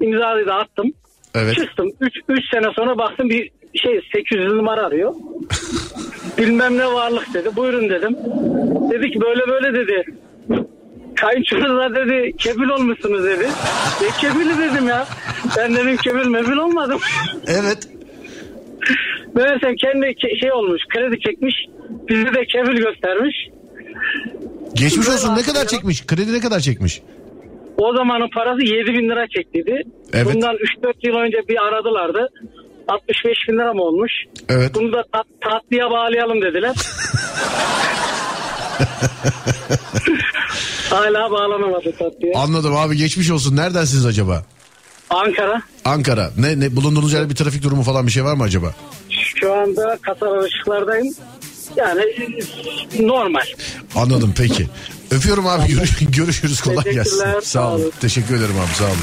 [0.02, 0.94] İmzayı da attım.
[1.36, 1.56] Evet.
[1.56, 1.92] Çıktım.
[2.30, 5.14] 3 sene sonra baktım bir şey 800 numara arıyor.
[6.38, 7.56] Bilmem ne varlık dedi.
[7.56, 8.18] Buyurun dedim.
[8.92, 10.06] Dedi ki böyle böyle dedi.
[11.18, 13.48] Kayınçonuza dedi kefil olmuşsunuz dedi.
[14.02, 15.08] Ne kefili dedim ya.
[15.58, 17.00] Ben dedim kefil mefil olmadım.
[17.48, 17.78] Evet.
[19.36, 21.56] Meğersem kendi ke- şey olmuş kredi çekmiş.
[22.10, 23.36] Bizi de kefil göstermiş.
[24.74, 26.06] Geçmiş olsun ne kadar çekmiş?
[26.06, 27.02] Kredi ne kadar çekmiş?
[27.78, 29.82] O zamanın parası 7 bin lira çektiydi.
[30.14, 30.36] Evet.
[30.36, 32.30] Bundan 3-4 yıl önce bir aradılardı.
[32.88, 34.12] 65 bin lira mı olmuş?
[34.50, 34.72] Evet.
[34.76, 36.76] Bunu da tat, tatlıya bağlayalım dediler.
[40.90, 42.40] Hala bağlanamadı tatlıya.
[42.40, 43.56] Anladım abi geçmiş olsun.
[43.56, 44.44] Neredensiniz acaba?
[45.10, 45.62] Ankara.
[45.86, 46.32] Ankara.
[46.38, 48.74] Ne, ne bulunduğunuz yerde bir trafik durumu falan bir şey var mı acaba?
[49.36, 51.14] Şu anda kasar ışıklardayım.
[51.76, 52.02] Yani
[53.00, 53.46] normal.
[53.96, 54.68] Anladım peki.
[55.12, 57.12] Öpüyorum abi görüş- görüşürüz kolay gelsin.
[57.12, 57.82] Teşekkürler, Sağ sağ olun.
[57.82, 57.92] olun.
[58.02, 58.98] Teşekkür ederim abi sağ olun.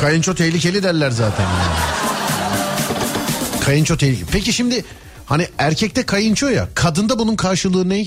[0.00, 1.42] Kayınço tehlikeli derler zaten.
[1.44, 1.74] yani.
[3.64, 4.26] Kayınço tehlikeli.
[4.32, 4.84] Peki şimdi
[5.26, 8.06] hani erkekte kayınço ya kadında bunun karşılığı ne?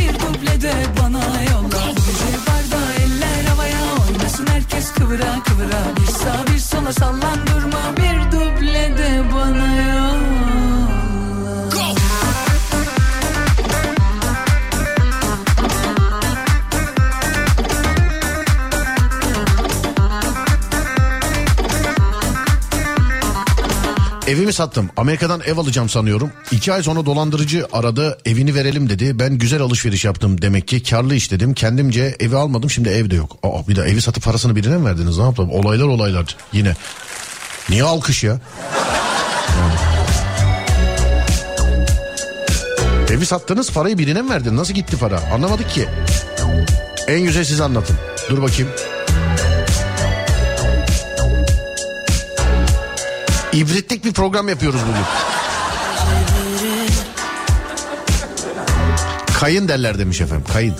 [5.11, 5.95] kıvıra kıvıra.
[5.99, 10.00] Bir sağa bir sola sallan durma bir duble de bana yolla
[24.31, 24.89] Evimi sattım.
[24.97, 26.31] Amerika'dan ev alacağım sanıyorum.
[26.51, 28.17] İki ay sonra dolandırıcı aradı.
[28.25, 29.19] Evini verelim dedi.
[29.19, 30.83] Ben güzel alışveriş yaptım demek ki.
[30.83, 31.53] Karlı iş dedim.
[31.53, 32.69] Kendimce evi almadım.
[32.69, 33.37] Şimdi evde yok.
[33.43, 35.17] Aa, bir de evi satıp parasını birine mi verdiniz?
[35.17, 35.51] Ne yapalım?
[35.51, 36.75] Olaylar olaylar yine.
[37.69, 38.31] Niye alkış ya?
[38.31, 39.73] Yani.
[43.09, 44.57] Evi sattınız parayı birine mi verdin?
[44.57, 45.21] Nasıl gitti para?
[45.33, 45.87] Anlamadık ki.
[47.07, 47.95] En güzel siz anlatın.
[48.29, 48.71] Dur bakayım.
[53.53, 55.05] İbretlik bir program yapıyoruz bugün.
[59.39, 60.45] Kayın derler demiş efendim.
[60.53, 60.75] Kayın.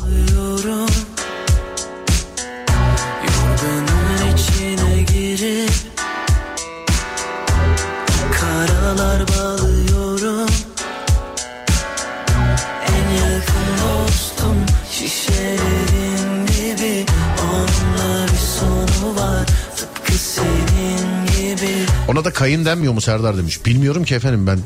[22.07, 23.65] Ona da kayın denmiyor mu Serdar demiş.
[23.65, 24.59] Bilmiyorum ki efendim ben.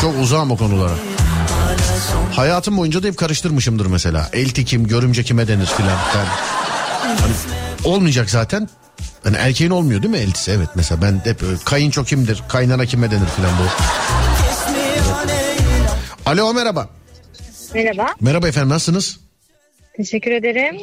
[0.00, 0.94] Çok uzağım o konulara.
[2.32, 4.30] Hayatım boyunca da hep karıştırmışımdır mesela.
[4.32, 5.98] Elti kim, görümce kime denir filan.
[6.14, 6.26] Ben,
[7.16, 7.32] hani
[7.84, 8.68] olmayacak zaten.
[9.24, 10.50] Hani erkeğin olmuyor değil mi eltisi?
[10.50, 13.62] Evet mesela ben hep öyle, kayınço kimdir, kaynana kime denir filan bu.
[16.30, 16.88] Alo merhaba.
[17.74, 18.06] Merhaba.
[18.20, 19.20] Merhaba efendim nasılsınız?
[19.96, 20.76] Teşekkür ederim.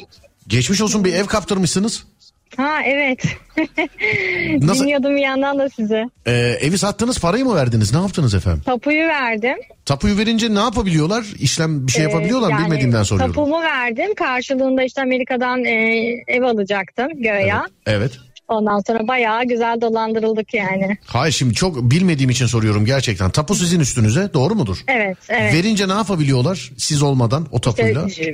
[0.47, 2.03] Geçmiş olsun bir ev kaptırmışsınız.
[2.57, 3.23] Ha evet.
[4.61, 6.05] Nasıl- Dinliyordum bir yandan da sizi.
[6.27, 6.31] Ee,
[6.61, 7.93] evi sattınız parayı mı verdiniz?
[7.93, 8.61] Ne yaptınız efendim?
[8.65, 9.57] Tapuyu verdim.
[9.85, 11.25] Tapuyu verince ne yapabiliyorlar?
[11.39, 12.53] İşlem bir şey Ee, yapabiliyorlar mı?
[12.53, 13.33] yani Bilmediğimden soruyorum.
[13.35, 14.15] Tapumu verdim.
[14.15, 15.71] Karşılığında işte Amerika'dan e,
[16.27, 17.65] ev alacaktım göya.
[17.85, 18.11] Evet.
[18.47, 20.97] Ondan sonra bayağı güzel dolandırıldık yani.
[21.05, 23.29] Hayır şimdi çok bilmediğim için soruyorum gerçekten.
[23.29, 24.77] Tapu sizin üstünüze doğru mudur?
[24.87, 25.53] Evet, evet.
[25.53, 28.07] Verince ne yapabiliyorlar siz olmadan o tapuyla?
[28.07, 28.33] İşte,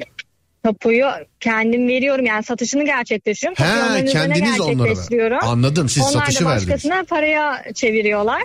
[0.66, 1.07] tapuyu
[1.39, 3.66] kendim veriyorum yani satışını gerçekleştiriyorum.
[3.66, 5.39] He, onların kendiniz onlara.
[5.41, 6.68] Anladım, siz Onlar satışı da verdiniz.
[6.68, 8.43] başkasına paraya çeviriyorlar.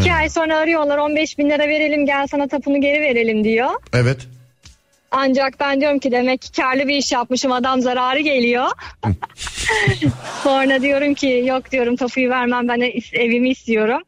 [0.00, 3.70] İki ay sonra arıyorlar 15 bin lira verelim gel sana tapunu geri verelim diyor.
[3.92, 4.18] Evet.
[5.10, 8.66] Ancak ben diyorum ki demek ki karlı bir iş yapmışım adam zararı geliyor.
[10.42, 12.80] sonra diyorum ki yok diyorum tapuyu vermem ben
[13.12, 14.02] evimi istiyorum.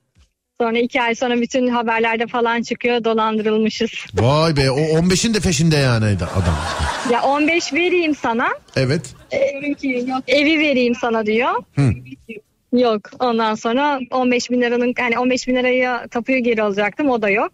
[0.61, 3.91] Sonra iki ay sonra bütün haberlerde falan çıkıyor dolandırılmışız.
[4.15, 6.55] Vay be o 15'in de peşinde yani adam.
[7.13, 8.49] Ya 15 vereyim sana.
[8.77, 9.15] Evet.
[9.81, 11.51] Ki yok evi vereyim sana diyor.
[11.75, 11.93] Hı.
[12.73, 17.31] Yok ondan sonra 15 bin liranın hani 15 bin liraya tapuyu geri alacaktım o da
[17.31, 17.53] yok.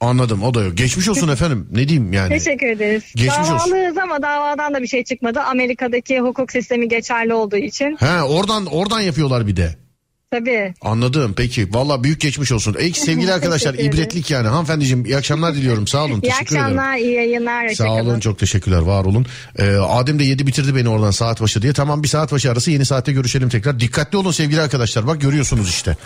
[0.00, 0.76] Anladım o da yok.
[0.76, 1.68] Geçmiş olsun efendim.
[1.72, 2.28] Ne diyeyim yani.
[2.28, 3.04] Teşekkür ederiz.
[3.16, 3.72] Geçmiş olsun.
[3.72, 5.40] Davalıyız ama davadan da bir şey çıkmadı.
[5.40, 7.96] Amerika'daki hukuk sistemi geçerli olduğu için.
[7.96, 9.87] He oradan oradan yapıyorlar bir de.
[10.30, 10.74] Tabii.
[10.82, 11.74] Anladım peki.
[11.74, 12.76] Valla büyük geçmiş olsun.
[12.78, 13.92] Ey sevgili arkadaşlar ederim.
[13.92, 14.48] ibretlik yani.
[14.48, 15.86] Hanımefendiciğim iyi akşamlar diliyorum.
[15.86, 16.20] Sağ olun.
[16.22, 16.64] İyi Teşekkür ederim.
[16.78, 17.68] akşamlar, iyi yayınlar.
[17.68, 19.26] Sağ olun çok teşekkürler var olun.
[19.58, 21.72] Ee, Adem de yedi bitirdi beni oradan saat başı diye.
[21.72, 23.80] Tamam bir saat başı arası yeni saatte görüşelim tekrar.
[23.80, 25.96] Dikkatli olun sevgili arkadaşlar bak görüyorsunuz işte.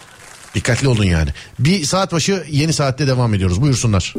[0.55, 1.31] Dikkatli olun yani.
[1.59, 4.15] Bir saat başı yeni saatte devam ediyoruz buyursunlar.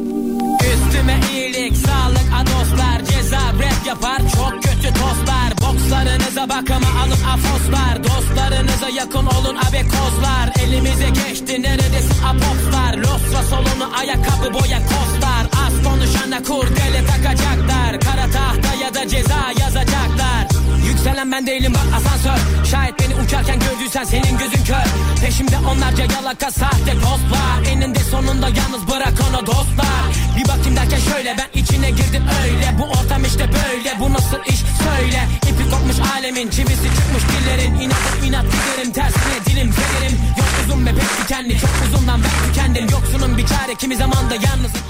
[0.60, 8.04] Üstüme iyilik, sağlık, adoslar Ceza rap yapar, çok kötü tostlar Bokslarınıza bakıma alın afoslar
[8.44, 12.22] Dostlarınıza yakın olun abekozlar Elimize geçti neredesin?
[12.24, 15.44] Apopslar Losra solunu ayakkabı boya kostlar.
[15.66, 18.00] Az konuşana kurdele takacaklar.
[18.00, 20.48] Kara tahta ya da ceza yazacaklar.
[20.86, 22.66] Yükselen ben değilim bak asansör.
[22.70, 24.86] Şayet beni uçarken gördüysen senin gözün kör.
[25.24, 30.04] Peşimde onlarca yalaka sahte ghostlar Eninde sonunda yalnız bırak onu dostlar.
[30.36, 32.78] Bir bakayım derken şöyle ben içine girdim öyle.
[32.78, 34.60] Bu ortam işte böyle bu nasıl iş?
[34.84, 35.28] Söyle.
[35.48, 38.23] İpi kopmuş alemin çivisi çıkmış dillerin İnadım
[43.44, 44.80] bir çare kimi zaman da yalnızım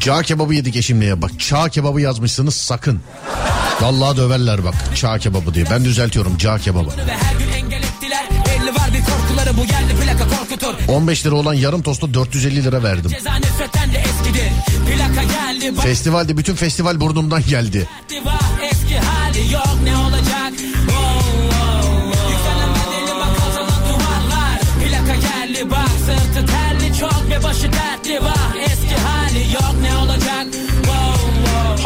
[0.00, 1.22] Cağ kebabı yedik eşimle ya.
[1.22, 3.00] Bak çağ kebabı yazmışsınız sakın.
[3.80, 5.64] Vallahi döverler bak çağ kebabı diye.
[5.70, 6.88] Ben düzeltiyorum cağ kebabı.
[6.88, 11.34] ve her gün engel ettiler Belli var bir korkuları bu yerli plaka korkutur 15 lira
[11.34, 13.10] olan yarım tostu 450 lira verdim.
[15.82, 17.88] Festivalde bütün festival burnumdan geldi.
[18.08, 19.76] Diva eski hali yok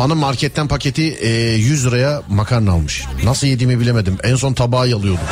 [0.07, 3.05] Hanım marketten paketi e, 100 liraya makarna almış.
[3.25, 4.19] Nasıl yediğimi bilemedim.
[4.23, 5.25] En son tabağı yalıyordum.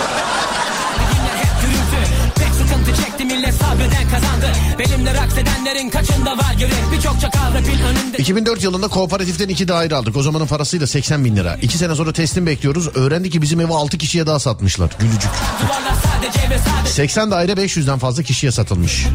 [8.25, 10.17] 2004 yılında kooperatiften iki daire aldık.
[10.17, 11.57] O zamanın parasıyla 80 bin lira.
[11.63, 12.89] İki sene sonra teslim bekliyoruz.
[12.97, 14.91] Öğrendik ki bizim evi 6 kişiye daha satmışlar.
[14.99, 15.31] Gülücük.
[15.63, 19.07] Duvarlar sadece ve sadece 80 daire 500'den fazla kişiye satılmış.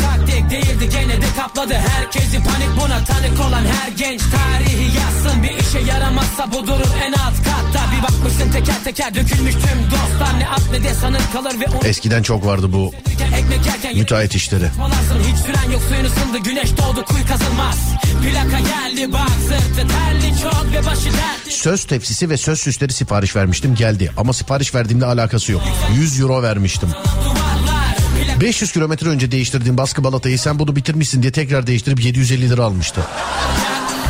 [11.84, 12.94] Eskiden çok vardı bu
[13.96, 14.70] müteahhit işleri.
[15.30, 17.78] Hiç süren yok suyun ısındı güneş doğdu kuyu kazılmaz
[18.24, 19.88] plaka geldi bak sırtı
[20.42, 24.12] çok ve başı dertli Söz tepsisi ve söz süsleri sipariş vermiştim geldi.
[24.18, 25.62] Ama sipariş verdiğimde alakası yok.
[25.96, 26.90] 100 euro vermiştim.
[28.42, 33.02] 500 kilometre önce değiştirdiğim baskı balatayı sen bunu bitirmişsin diye tekrar değiştirip 750 lira almıştı.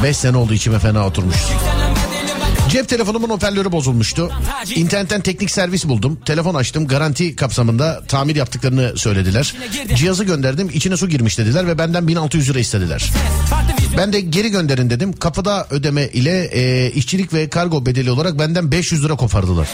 [0.03, 1.37] 5 sene oldu içime fena oturmuş.
[2.69, 4.31] Cep telefonumun hoparlörü bozulmuştu.
[4.75, 6.19] İnternetten teknik servis buldum.
[6.25, 6.87] Telefon açtım.
[6.87, 9.55] Garanti kapsamında tamir yaptıklarını söylediler.
[9.95, 10.69] Cihazı gönderdim.
[10.73, 13.11] İçine su girmiş dediler ve benden 1600 lira istediler.
[13.97, 15.13] Ben de geri gönderin dedim.
[15.13, 19.67] Kapıda ödeme ile e, işçilik ve kargo bedeli olarak benden 500 lira kopardılar.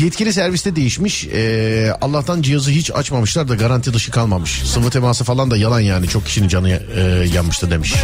[0.00, 1.26] Yetkili serviste değişmiş.
[1.26, 4.62] Ee, Allah'tan cihazı hiç açmamışlar da garanti dışı kalmamış.
[4.64, 6.08] Sıvı teması falan da yalan yani.
[6.08, 7.00] Çok kişinin canı e,
[7.34, 7.94] yanmıştı demiş.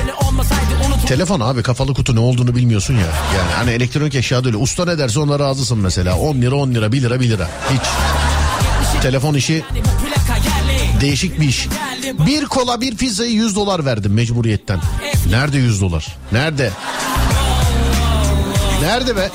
[1.06, 3.00] Telefon abi kafalı kutu ne olduğunu bilmiyorsun ya.
[3.36, 4.56] Yani hani elektronik eşyada öyle.
[4.56, 6.16] Usta ne derse ona razısın mesela.
[6.18, 7.48] 10 lira 10 lira 1 lira 1 lira.
[7.72, 7.82] Hiç.
[9.02, 9.64] Telefon işi
[11.00, 11.68] değişik bir iş.
[12.26, 14.80] Bir kola bir pizzayı 100 dolar verdim mecburiyetten.
[15.30, 16.06] Nerede 100 dolar?
[16.32, 16.70] Nerede?
[18.82, 19.30] Nerede be?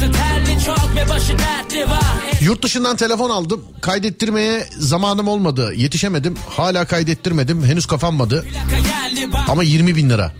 [0.00, 2.00] Sırtı terli çok ve başı dertli var.
[2.40, 3.64] Yurt dışından telefon aldım.
[3.80, 5.72] Kaydettirmeye zamanım olmadı.
[5.76, 6.36] Yetişemedim.
[6.48, 7.64] Hala kaydettirmedim.
[7.64, 8.46] Henüz kapanmadı.
[9.48, 10.32] Ama 20 bin lira.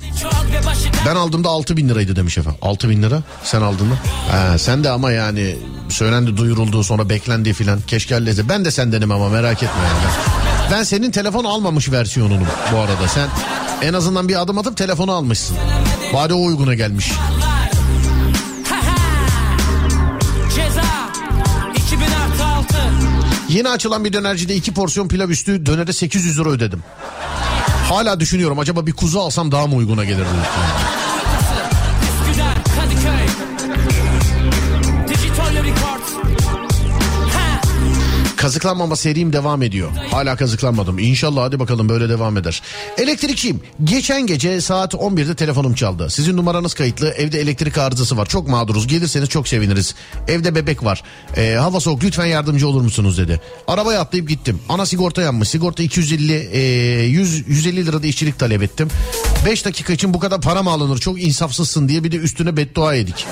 [1.06, 2.58] Ben aldığımda 6 bin liraydı demiş efendim.
[2.62, 3.96] 6 bin lira sen aldın mı?
[4.30, 5.56] Ha, sen de ama yani
[5.88, 7.80] söylendi duyuruldu sonra beklendi filan.
[7.80, 8.48] Keşke halletse.
[8.48, 10.14] Ben de sendenim ama merak etme yani.
[10.72, 13.08] Ben senin telefon almamış versiyonunu bu arada.
[13.08, 13.28] Sen
[13.82, 15.56] en azından bir adım atıp telefonu almışsın.
[16.14, 17.12] Bari o uyguna gelmiş.
[23.50, 26.82] Yeni açılan bir dönercide iki porsiyon pilav üstü dönere 800 lira ödedim.
[27.88, 30.24] Hala düşünüyorum acaba bir kuzu alsam daha mı uyguna gelirdi?
[38.40, 39.90] Kazıklanmama serim devam ediyor.
[40.10, 40.98] Hala kazıklanmadım.
[40.98, 42.62] İnşallah hadi bakalım böyle devam eder.
[42.98, 43.60] Elektrikçiyim.
[43.84, 46.10] Geçen gece saat 11'de telefonum çaldı.
[46.10, 47.08] Sizin numaranız kayıtlı.
[47.08, 48.26] Evde elektrik arızası var.
[48.26, 48.86] Çok mağduruz.
[48.86, 49.94] Gelirseniz çok seviniriz.
[50.28, 51.02] Evde bebek var.
[51.36, 53.40] Ee, hava soğuk lütfen yardımcı olur musunuz dedi.
[53.66, 54.60] Arabaya atlayıp gittim.
[54.68, 55.48] Ana sigorta yanmış.
[55.48, 56.60] Sigorta 250 e,
[57.04, 58.88] 100 150 lirada işçilik talep ettim.
[59.46, 60.98] 5 dakika için bu kadar para mı alınır?
[60.98, 63.26] Çok insafsızsın diye bir de üstüne beddua yedik.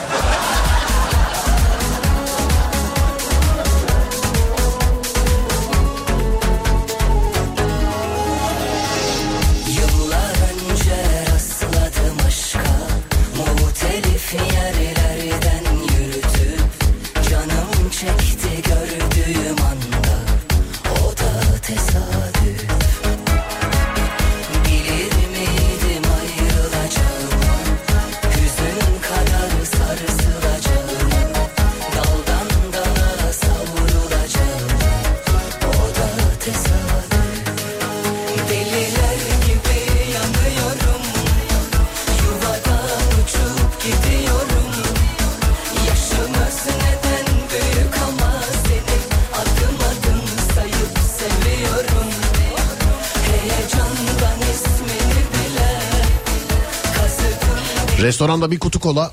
[58.39, 59.13] Restoranda bir kutu kola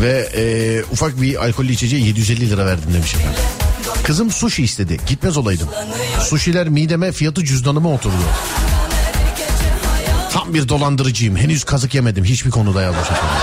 [0.00, 3.40] ve e, ufak bir alkollü içeceğe 750 lira verdim demiş efendim.
[4.04, 5.00] Kızım sushi istedi.
[5.06, 5.68] Gitmez olaydım.
[6.20, 8.14] Sushiler mideme fiyatı cüzdanıma oturdu.
[10.32, 11.36] Tam bir dolandırıcıyım.
[11.36, 12.24] Henüz kazık yemedim.
[12.24, 13.36] Hiçbir konuda yazmış efendim.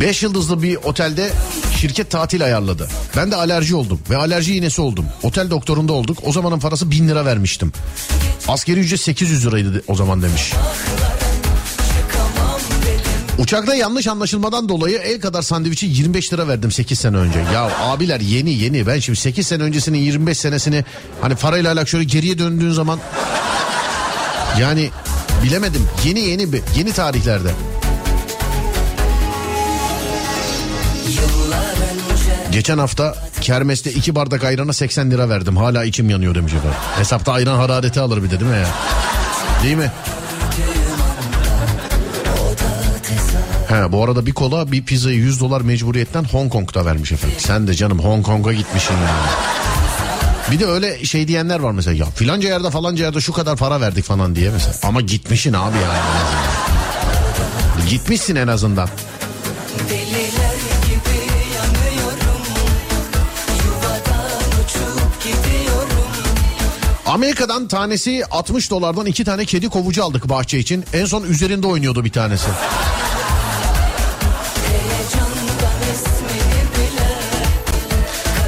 [0.00, 1.32] Beş yıldızlı bir otelde
[1.80, 2.88] şirket tatil ayarladı.
[3.16, 5.06] Ben de alerji oldum ve alerji iğnesi oldum.
[5.22, 6.18] Otel doktorunda olduk.
[6.22, 7.72] O zamanın parası 1000 lira vermiştim.
[8.48, 10.52] Askeri ücret 800 liraydı o zaman demiş.
[13.38, 17.38] Uçakta yanlış anlaşılmadan dolayı el kadar sandviçi 25 lira verdim 8 sene önce.
[17.54, 20.84] Ya abiler yeni yeni ben şimdi 8 sene öncesinin 25 senesini
[21.20, 22.98] hani parayla alakalı şöyle geriye döndüğün zaman
[24.60, 24.90] yani
[25.44, 27.50] bilemedim yeni yeni bir yeni tarihlerde.
[32.52, 35.56] Geçen hafta kermeste iki bardak ayrana 80 lira verdim.
[35.56, 36.78] Hala içim yanıyor demiş efendim.
[36.96, 38.68] Hesapta ayran harareti alır bir de değil mi ya?
[39.62, 39.92] Değil mi?
[43.68, 47.36] He, bu arada bir kola bir pizzayı 100 dolar mecburiyetten Hong Kong'da vermiş efendim.
[47.40, 49.30] Sen de canım Hong Kong'a gitmişsin yani.
[50.50, 53.80] Bir de öyle şey diyenler var mesela ya filanca yerde falanca yerde şu kadar para
[53.80, 54.74] verdik falan diye mesela.
[54.82, 55.98] Ama gitmişsin abi yani.
[57.90, 58.88] Gitmişsin en azından.
[67.10, 70.84] Amerika'dan tanesi 60 dolardan iki tane kedi kovucu aldık bahçe için.
[70.92, 72.48] En son üzerinde oynuyordu bir tanesi.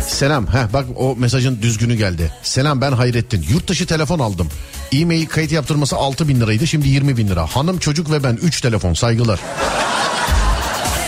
[0.06, 0.46] Selam.
[0.46, 2.32] Heh, bak o mesajın düzgünü geldi.
[2.42, 3.46] Selam ben Hayrettin.
[3.50, 4.48] Yurt dışı telefon aldım.
[4.92, 7.46] E-mail kayıt yaptırması 6 bin liraydı şimdi 20 bin lira.
[7.46, 9.40] Hanım çocuk ve ben 3 telefon saygılar.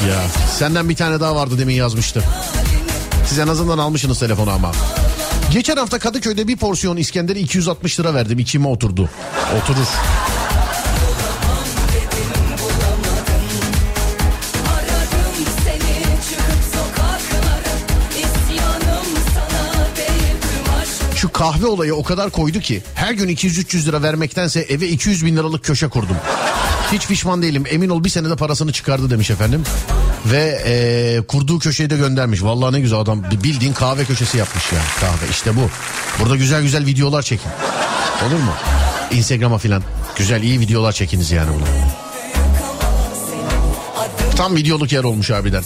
[0.09, 0.23] Ya
[0.59, 2.25] senden bir tane daha vardı demin yazmıştı.
[3.27, 4.73] Siz en azından almışsınız telefonu ama.
[5.55, 8.39] Geçen hafta Kadıköy'de bir porsiyon İskender'e 260 lira verdim.
[8.39, 9.11] İçime oturdu.
[9.57, 9.87] Oturur.
[21.17, 25.37] Şu kahve olayı o kadar koydu ki her gün 200-300 lira vermektense eve 200 bin
[25.37, 26.17] liralık köşe kurdum.
[26.93, 29.65] Hiç pişman değilim emin ol bir senede parasını çıkardı demiş efendim.
[30.27, 32.43] Ve eee, kurduğu köşeyi de göndermiş.
[32.43, 35.71] Vallahi ne güzel adam bildiğin kahve köşesi yapmış ya kahve işte bu.
[36.21, 37.51] Burada güzel güzel videolar çekin.
[38.27, 38.53] Olur mu?
[39.11, 39.83] Instagram'a filan.
[40.17, 41.65] Güzel iyi videolar çekiniz yani bunu.
[44.37, 45.65] Tam videoluk yer olmuş harbiden.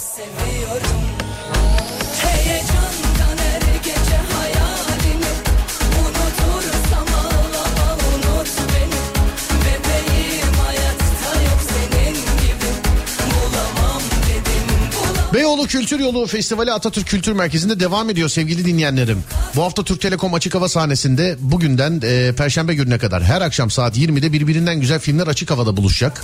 [15.33, 19.23] Beyoğlu Kültür Yolu Festivali Atatürk Kültür Merkezi'nde devam ediyor sevgili dinleyenlerim.
[19.55, 23.97] Bu hafta Türk Telekom Açık Hava sahnesinde bugünden e, Perşembe gününe kadar her akşam saat
[23.97, 26.23] 20'de birbirinden güzel filmler açık havada buluşacak.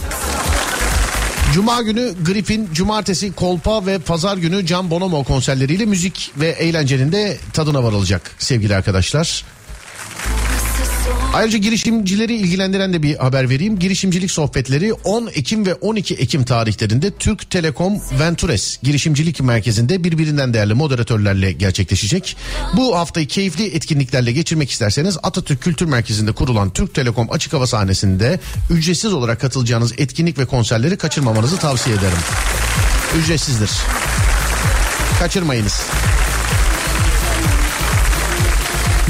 [1.54, 7.38] Cuma günü Gripin, cumartesi Kolpa ve pazar günü Can Bonomo konserleriyle müzik ve eğlencenin de
[7.54, 9.46] tadına varılacak sevgili arkadaşlar.
[11.36, 13.80] Ayrıca girişimcileri ilgilendiren de bir haber vereyim.
[13.80, 20.74] Girişimcilik sohbetleri 10 Ekim ve 12 Ekim tarihlerinde Türk Telekom Ventures Girişimcilik Merkezi'nde birbirinden değerli
[20.74, 22.38] moderatörlerle gerçekleşecek.
[22.78, 28.40] Bu haftayı keyifli etkinliklerle geçirmek isterseniz Atatürk Kültür Merkezi'nde kurulan Türk Telekom açık hava sahnesinde
[28.70, 32.18] ücretsiz olarak katılacağınız etkinlik ve konserleri kaçırmamanızı tavsiye ederim.
[33.20, 33.72] Ücretsizdir.
[35.20, 35.82] Kaçırmayınız.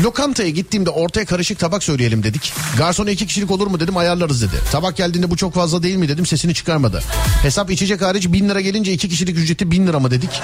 [0.03, 2.53] Lokantaya gittiğimde ortaya karışık tabak söyleyelim dedik.
[2.77, 4.55] Garsona iki kişilik olur mu dedim ayarlarız dedi.
[4.71, 7.03] Tabak geldiğinde bu çok fazla değil mi dedim sesini çıkarmadı.
[7.41, 10.41] Hesap içecek hariç bin lira gelince iki kişilik ücreti bin lira mı dedik.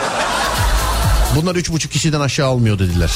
[1.35, 3.11] Bunlar üç buçuk kişiden aşağı almıyor dediler.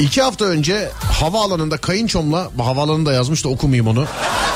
[0.00, 4.06] İki hafta önce havaalanında kayınçomla, havaalanında yazmış da okumayayım onu.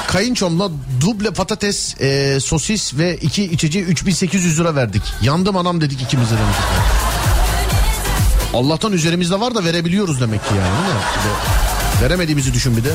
[0.06, 0.70] Kayınçomla
[1.00, 5.02] duble patates, e, sosis ve iki içeceği 3800 lira verdik.
[5.22, 6.34] Yandım anam dedik ikimiz de.
[8.54, 10.70] Allah'tan üzerimizde var da verebiliyoruz demek ki yani.
[12.02, 12.92] Veremediğimizi düşün bir de.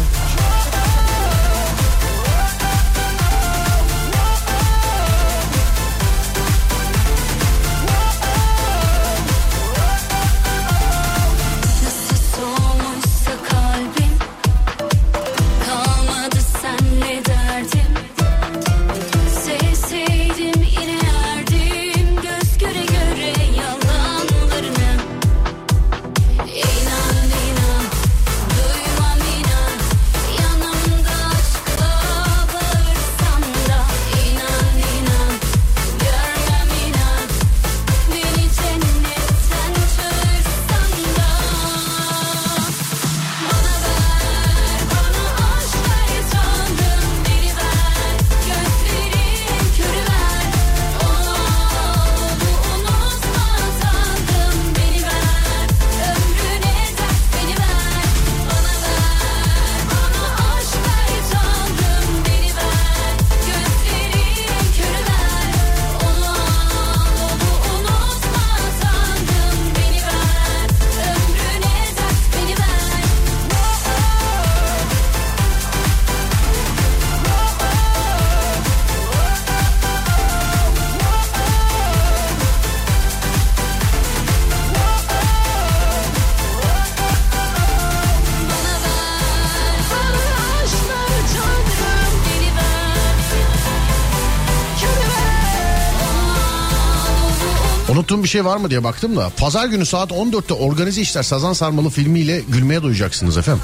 [98.05, 99.31] Unuttuğum bir şey var mı diye baktım da.
[99.37, 103.63] Pazar günü saat 14'te Organize İşler Sazan Sarmalı filmiyle gülmeye doyacaksınız efendim.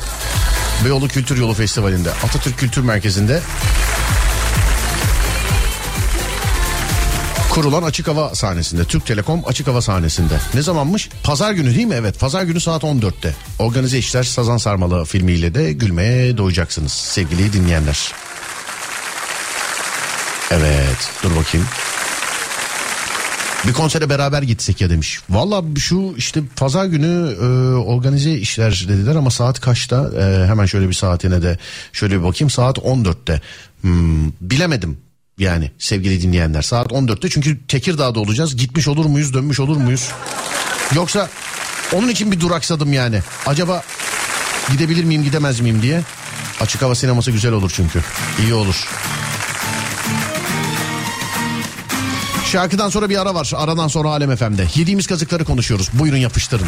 [0.86, 3.42] Beyoğlu Kültür Yolu Festivali'nde Atatürk Kültür Merkezi'nde
[7.50, 10.40] kurulan açık hava sahnesinde Türk Telekom açık hava sahnesinde.
[10.54, 11.10] Ne zamanmış?
[11.24, 11.96] Pazar günü değil mi?
[11.96, 13.36] Evet pazar günü saat 14'te.
[13.60, 18.12] Organize İşler Sazan Sarmalı filmiyle de gülmeye doyacaksınız sevgili dinleyenler.
[20.52, 21.68] Evet dur bakayım.
[23.68, 25.20] Bir konsere beraber gitsek ya demiş.
[25.30, 27.46] Valla şu işte pazar günü e,
[27.76, 30.10] organize işler dediler ama saat kaçta?
[30.20, 31.58] E, hemen şöyle bir saatine de
[31.94, 32.50] şöyle bir bakayım.
[32.50, 33.42] Saat 14'te.
[33.82, 34.98] Hmm, bilemedim
[35.38, 36.62] yani sevgili dinleyenler.
[36.62, 38.58] Saat 14'te çünkü Tekirdağ'da olacağız.
[38.58, 40.10] Gitmiş olur muyuz, dönmüş olur muyuz?
[40.96, 41.30] Yoksa
[41.94, 43.22] onun için bir duraksadım yani.
[43.46, 43.84] Acaba
[44.72, 46.02] gidebilir miyim, gidemez miyim diye.
[46.62, 48.02] Açık hava sineması güzel olur çünkü.
[48.44, 48.88] İyi olur.
[52.52, 53.52] Şarkıdan sonra bir ara var.
[53.56, 54.68] Aradan sonra Alem FM'de.
[54.76, 55.90] Yediğimiz kazıkları konuşuyoruz.
[55.94, 56.68] Buyurun yapıştırın.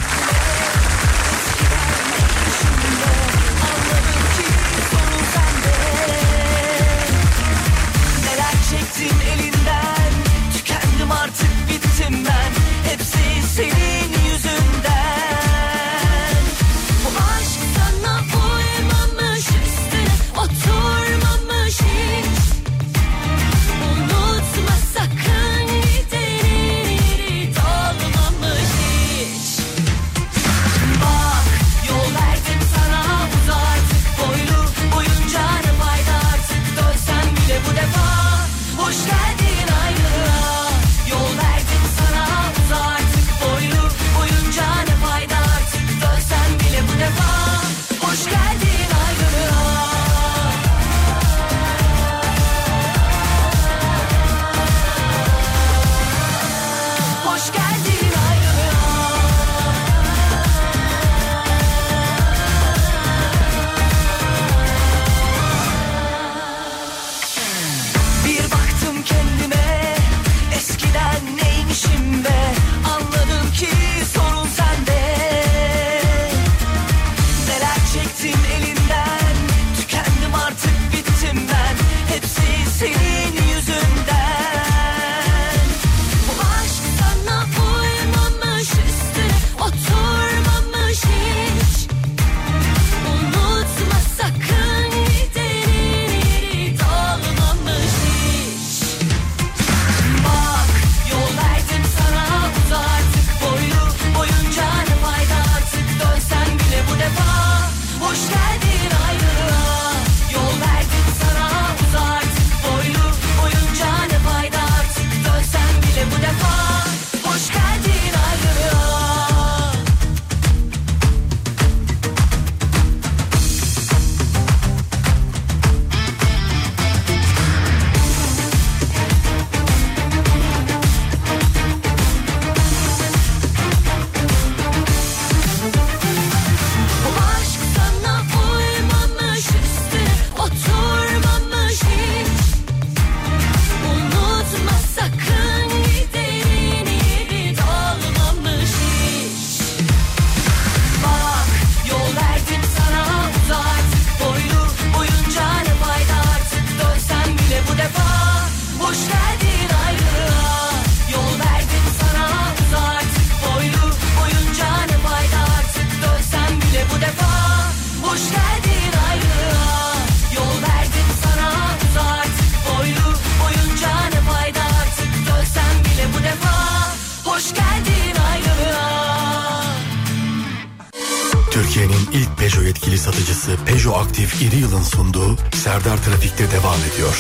[185.34, 187.16] yolu Serdar Trafik'te devam ediyor.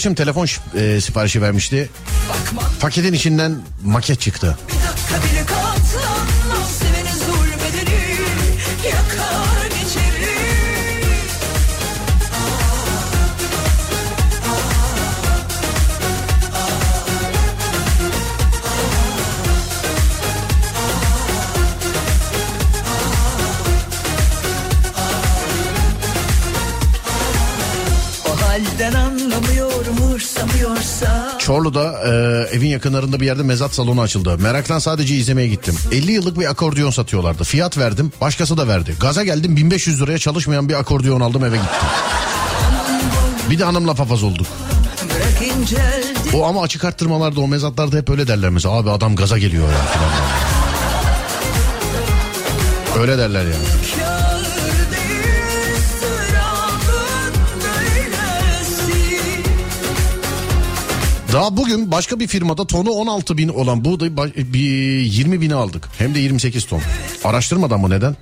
[0.00, 0.46] Arkadaşım telefon
[0.80, 1.90] e, siparişi vermişti.
[2.80, 4.58] Paketin içinden maket çıktı.
[31.50, 32.10] Çorlu'da e,
[32.56, 34.38] evin yakınlarında bir yerde mezat salonu açıldı.
[34.38, 35.76] Meraktan sadece izlemeye gittim.
[35.92, 37.44] 50 yıllık bir akordeon satıyorlardı.
[37.44, 38.12] Fiyat verdim.
[38.20, 38.96] Başkası da verdi.
[39.00, 41.88] Gaza geldim 1500 liraya çalışmayan bir akordeon aldım eve gittim.
[43.50, 44.46] Bir de hanımla papaz olduk.
[46.34, 48.74] O ama açık arttırmalarda o mezatlarda hep öyle derler mesela.
[48.74, 50.10] Abi adam gaza geliyor ya falan.
[53.02, 54.19] Öyle derler yani.
[61.32, 65.88] Daha bugün başka bir firmada tonu 16 bin olan buğdayı ba- bir 20 bine aldık.
[65.98, 66.80] Hem de 28 ton.
[67.24, 68.16] Araştırmadan mı neden?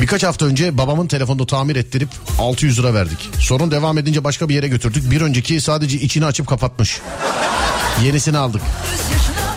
[0.00, 3.30] Birkaç hafta önce babamın telefonunu tamir ettirip 600 lira verdik.
[3.40, 5.10] Sorun devam edince başka bir yere götürdük.
[5.10, 7.00] Bir önceki sadece içini açıp kapatmış.
[8.04, 8.62] Yenisini aldık.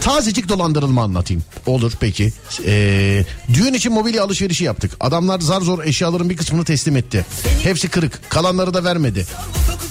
[0.03, 1.43] Tazecik dolandırılma anlatayım.
[1.65, 2.33] Olur peki.
[2.65, 4.91] Ee, düğün için mobilya alışverişi yaptık.
[4.99, 7.25] Adamlar zar zor eşyaların bir kısmını teslim etti.
[7.63, 8.29] Hepsi kırık.
[8.29, 9.27] Kalanları da vermedi.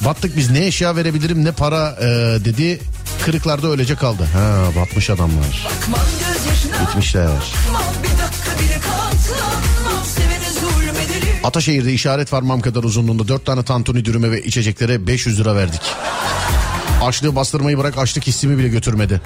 [0.04, 2.04] Battık biz ne eşya verebilirim ne para ee,
[2.44, 2.80] dedi.
[3.24, 4.28] Kırıklarda öylece kaldı.
[4.32, 5.68] Ha batmış adamlar.
[10.60, 15.82] Zulmedeni Ataşehir'de işaret varmam kadar uzunluğunda 4 tane tantuni dürüme ve içeceklere 500 lira verdik.
[17.02, 19.20] Açlığı bastırmayı bırak açlık hissimi bile götürmedi.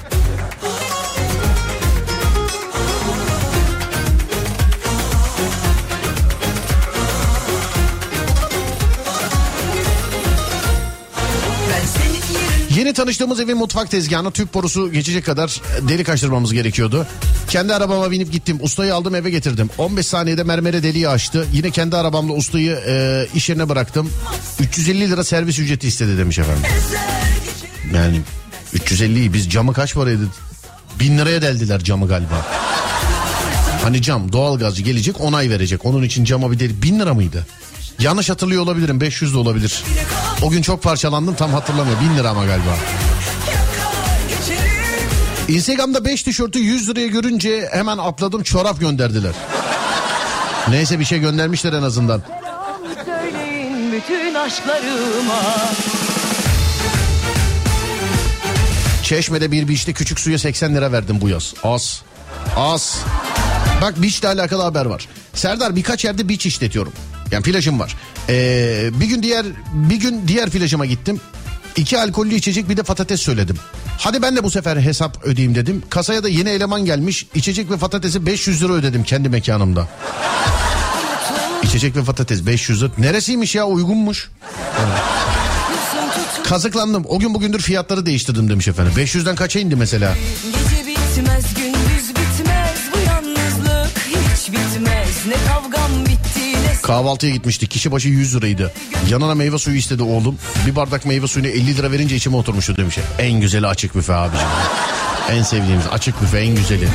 [12.87, 17.07] Yeni tanıştığımız evin mutfak tezgahına tüp borusu geçecek kadar delik açtırmamız gerekiyordu.
[17.49, 18.59] Kendi arabama binip gittim.
[18.61, 19.71] Ustayı aldım eve getirdim.
[19.79, 21.47] 15 saniyede mermere deliği açtı.
[21.53, 24.11] Yine kendi arabamla ustayı e, iş yerine bıraktım.
[24.61, 26.63] 350 lira servis ücreti istedi demiş efendim.
[27.95, 28.21] Yani
[28.75, 30.29] 350'yi biz camı kaç paraydı?
[31.01, 32.47] 1000 liraya deldiler camı galiba.
[33.83, 35.85] Hani cam doğalgazcı gelecek onay verecek.
[35.85, 37.47] Onun için cama bir deli 1000 lira mıydı?
[37.99, 39.85] Yanlış hatırlıyor olabilirim 500 de olabilir.
[40.43, 42.77] O gün çok parçalandım tam hatırlamıyorum 1000 lira ama galiba.
[45.49, 49.33] Instagram'da 5 tişörtü 100 liraya görünce hemen atladım çorap gönderdiler.
[50.69, 52.23] Neyse bir şey göndermişler en azından.
[53.93, 54.35] bütün
[59.03, 61.55] Çeşme'de bir beach'te küçük suya 80 lira verdim bu yaz.
[61.63, 62.03] Az.
[62.57, 62.99] Az.
[63.83, 65.09] Bak beach'le alakalı haber var.
[65.35, 66.93] Serdar birkaç yerde beach işletiyorum.
[67.31, 67.97] Yani plajım var.
[68.29, 71.21] Ee, bir gün diğer bir gün diğer plajıma gittim.
[71.77, 73.57] İki alkollü içecek bir de patates söyledim.
[73.99, 75.83] Hadi ben de bu sefer hesap ödeyeyim dedim.
[75.91, 77.27] Kasaya da yeni eleman gelmiş.
[77.35, 79.89] İçecek ve patatesi 500 lira ödedim kendi mekanımda.
[81.63, 82.91] İçecek ve patates 500 lira.
[82.99, 84.31] Neresiymiş ya uygunmuş.
[86.45, 87.05] Kazıklandım.
[87.09, 88.93] O gün bugündür fiyatları değiştirdim demiş efendim.
[88.97, 90.15] 500'den kaça indi mesela?
[90.45, 95.76] Gece bitmez gündüz bitmez bu yalnızlık hiç bitmez Ne ne
[96.87, 97.71] Kahvaltıya gitmiştik.
[97.71, 98.73] Kişi başı 100 liraydı.
[99.11, 100.39] Yanına meyve suyu istedi oğlum.
[100.67, 102.99] Bir bardak meyve suyunu 50 lira verince içime oturmuştu demiş.
[103.19, 104.47] En güzeli açık büfe abicim.
[105.31, 106.89] En sevdiğimiz açık büfe en güzeli.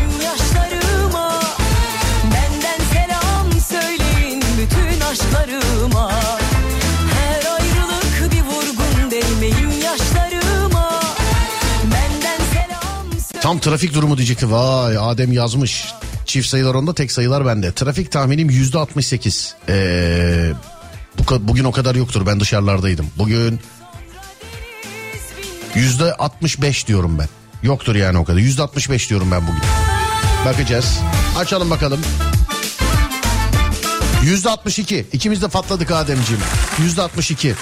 [13.41, 14.51] Tam trafik durumu diyecekti.
[14.51, 15.93] Vay Adem yazmış.
[16.31, 17.71] Çift sayılar onda tek sayılar bende.
[17.71, 19.55] Trafik tahminim yüzde 68.
[19.69, 20.53] Ee,
[21.19, 23.07] bu, bugün o kadar yoktur ben dışarılardaydım.
[23.17, 23.59] Bugün
[25.75, 27.27] yüzde 65 diyorum ben.
[27.63, 28.39] Yoktur yani o kadar.
[28.39, 29.61] Yüzde 65 diyorum ben bugün.
[30.45, 30.99] Bakacağız.
[31.37, 31.99] Açalım bakalım.
[34.23, 35.05] Yüzde 62.
[35.13, 36.41] İkimiz de patladık Ademciğim.
[36.79, 37.55] Yüzde 62.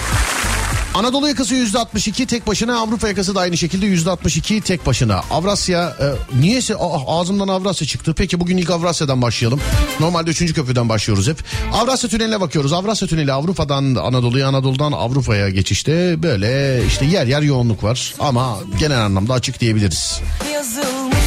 [0.94, 5.22] Anadolu yakası yüzde 62 tek başına Avrupa yakası da aynı şekilde yüzde 62 tek başına.
[5.30, 6.76] Avrasya e, niyeyse
[7.06, 8.14] ağzımdan Avrasya çıktı.
[8.16, 9.60] Peki bugün ilk Avrasya'dan başlayalım.
[10.00, 10.54] Normalde 3.
[10.54, 11.38] köprüden başlıyoruz hep.
[11.72, 12.72] Avrasya Tüneli'ne bakıyoruz.
[12.72, 18.14] Avrasya Tüneli Avrupa'dan Anadolu'ya Anadolu'dan Avrupa'ya geçişte böyle işte yer yer yoğunluk var.
[18.20, 20.20] Ama genel anlamda açık diyebiliriz.
[20.54, 21.20] yazılmış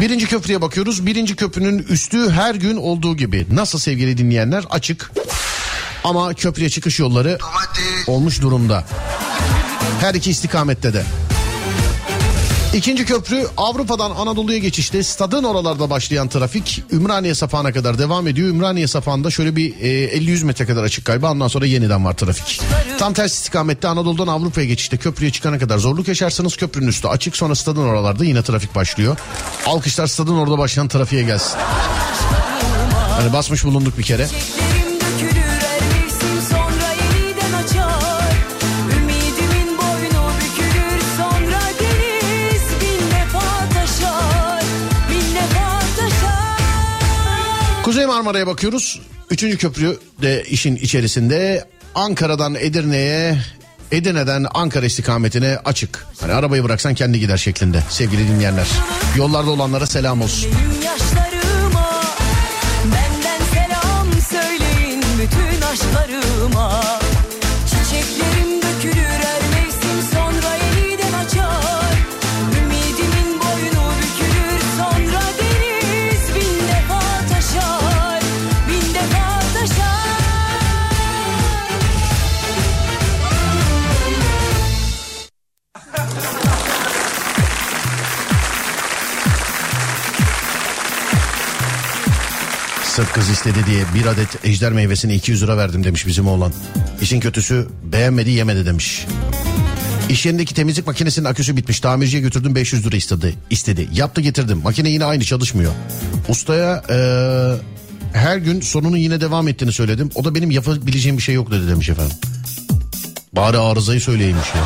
[0.00, 1.06] Birinci köprüye bakıyoruz.
[1.06, 3.46] Birinci köprünün üstü her gün olduğu gibi.
[3.52, 4.64] Nasıl sevgili dinleyenler?
[4.70, 5.10] Açık.
[6.04, 7.38] Ama köprüye çıkış yolları
[8.06, 8.84] olmuş durumda.
[10.00, 11.04] Her iki istikamette de.
[12.74, 18.48] İkinci köprü Avrupa'dan Anadolu'ya geçişte stadın oralarda başlayan trafik Ümraniye sapağına kadar devam ediyor.
[18.48, 22.60] Ümraniye sapağında şöyle bir e, 50-100 metre kadar açık galiba ondan sonra yeniden var trafik.
[22.98, 26.56] Tam ters istikamette Anadolu'dan Avrupa'ya geçişte köprüye çıkana kadar zorluk yaşarsınız.
[26.56, 29.18] Köprünün üstü açık sonra stadın oralarda yine trafik başlıyor.
[29.66, 31.58] Alkışlar stadın orada başlayan trafiğe gelsin.
[33.20, 34.28] Hani basmış bulunduk bir kere.
[47.90, 49.00] Kuzey Marmara'ya bakıyoruz.
[49.30, 51.64] Üçüncü köprü de işin içerisinde.
[51.94, 53.38] Ankara'dan Edirne'ye,
[53.92, 56.06] Edirne'den Ankara istikametine açık.
[56.20, 58.66] Hani arabayı bıraksan kendi gider şeklinde sevgili dinleyenler.
[59.16, 60.50] Yollarda olanlara selam olsun.
[62.84, 66.99] Benden selam söyleyin bütün aşklarıma
[93.00, 96.52] Sırf kız istedi diye bir adet ejder meyvesini 200 lira verdim demiş bizim oğlan.
[97.02, 99.06] İşin kötüsü beğenmedi yemedi demiş.
[100.08, 101.80] İş yerindeki temizlik makinesinin aküsü bitmiş.
[101.80, 103.34] Tamirciye götürdüm 500 lira istedi.
[103.50, 103.88] istedi.
[103.92, 104.60] Yaptı getirdim.
[104.64, 105.72] Makine yine aynı çalışmıyor.
[106.28, 107.54] Ustaya eee,
[108.12, 110.10] her gün sonunun yine devam ettiğini söyledim.
[110.14, 112.16] O da benim yapabileceğim bir şey yok dedi demiş efendim.
[113.32, 114.62] Bari arızayı söyleyeymiş ya.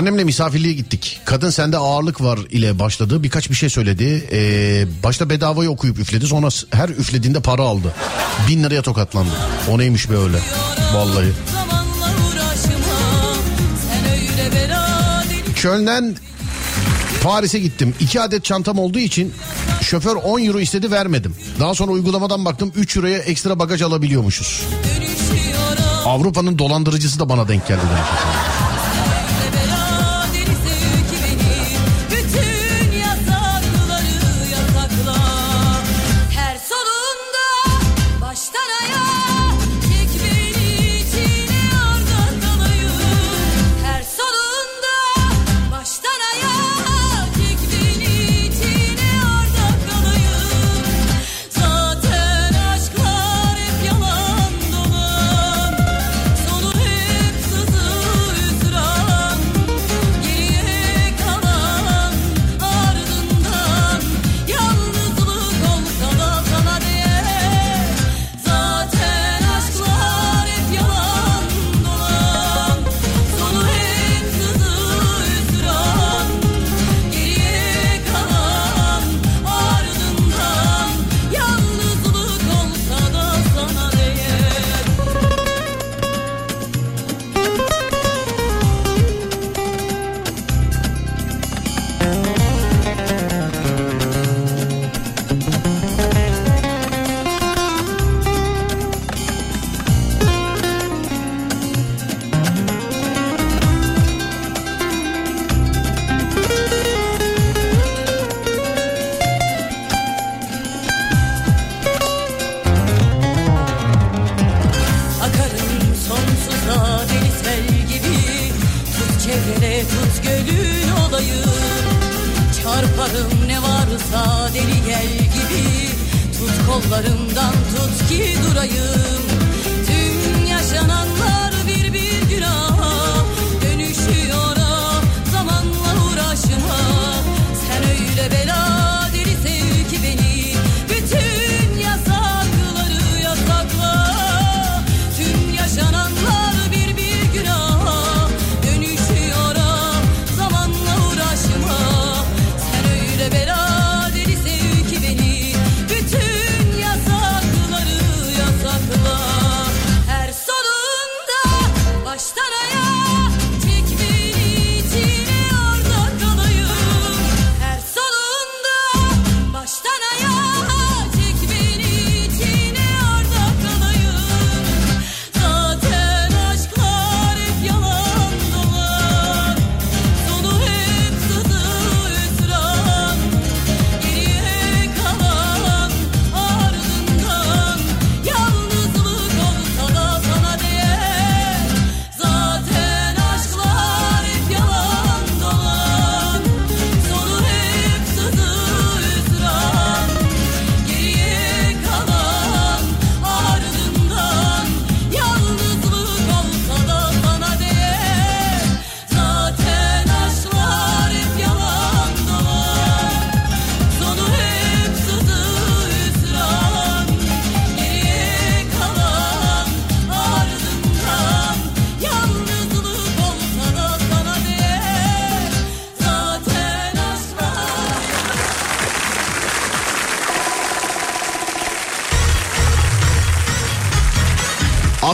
[0.00, 1.20] Annemle misafirliğe gittik.
[1.24, 3.22] Kadın sende ağırlık var ile başladı.
[3.22, 4.28] Birkaç bir şey söyledi.
[4.32, 6.26] Ee, başta bedavayı okuyup üfledi.
[6.26, 7.94] Sonra her üflediğinde para aldı.
[8.48, 9.30] Bin liraya tokatlandı.
[9.70, 10.38] O neymiş be öyle.
[10.94, 11.26] Vallahi.
[15.56, 16.16] Köln'den
[17.22, 17.94] Paris'e gittim.
[18.00, 19.32] İki adet çantam olduğu için
[19.80, 21.34] şoför 10 euro istedi vermedim.
[21.60, 24.62] Daha sonra uygulamadan baktım 3 euroya ekstra bagaj alabiliyormuşuz.
[26.04, 27.80] Avrupa'nın dolandırıcısı da bana denk geldi.
[27.80, 28.49] demiş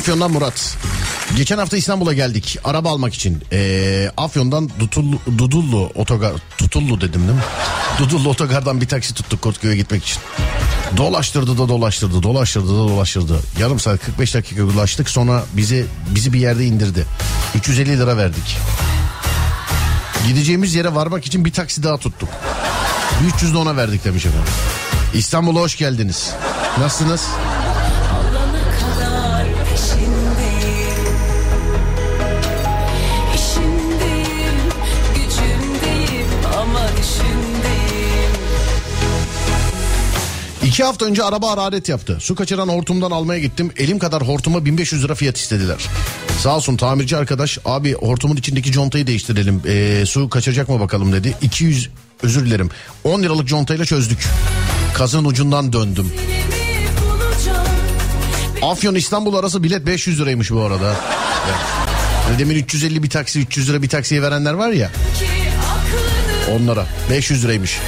[0.07, 0.77] Afyon'dan Murat.
[1.37, 3.43] Geçen hafta İstanbul'a geldik araba almak için.
[3.53, 7.43] Ee, Afyon'dan Dutullu, Dudullu otogar, Tutullu dedim değil mi?
[7.99, 10.19] Dudullu otogardan bir taksi tuttuk Kortköy'e gitmek için.
[10.97, 13.41] Dolaştırdı da dolaştırdı, dolaştırdı da dolaştırdı.
[13.61, 17.07] Yarım saat 45 dakika dolaştık sonra bizi bizi bir yerde indirdi.
[17.55, 18.59] 350 lira verdik.
[20.29, 22.29] Gideceğimiz yere varmak için bir taksi daha tuttuk.
[23.23, 24.53] Bir 300 de ona verdik demiş efendim.
[25.15, 26.31] İstanbul'a hoş geldiniz.
[26.79, 27.27] Nasılsınız?
[40.77, 42.19] İki hafta önce araba hararet yaptı.
[42.21, 43.71] Su kaçıran hortumdan almaya gittim.
[43.77, 45.77] Elim kadar hortuma 1500 lira fiyat istediler.
[46.41, 49.63] Sağ olsun tamirci arkadaş abi hortumun içindeki contayı değiştirelim.
[49.67, 51.35] Ee, su kaçıracak mı bakalım dedi.
[51.43, 51.91] 200
[52.23, 52.71] özür dilerim
[53.05, 54.19] 10 liralık contayla çözdük.
[54.95, 56.13] Kazın ucundan döndüm.
[58.63, 60.95] Afyon İstanbul arası bilet 500 liraymış bu arada.
[62.29, 64.91] Yani demin 350 bir taksi 300 lira bir taksiye verenler var ya.
[66.57, 67.79] Onlara 500 liraymış.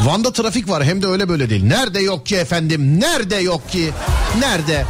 [0.00, 1.64] Van'da trafik var hem de öyle böyle değil.
[1.64, 3.00] Nerede yok ki efendim?
[3.00, 3.90] Nerede yok ki?
[4.40, 4.84] Nerede?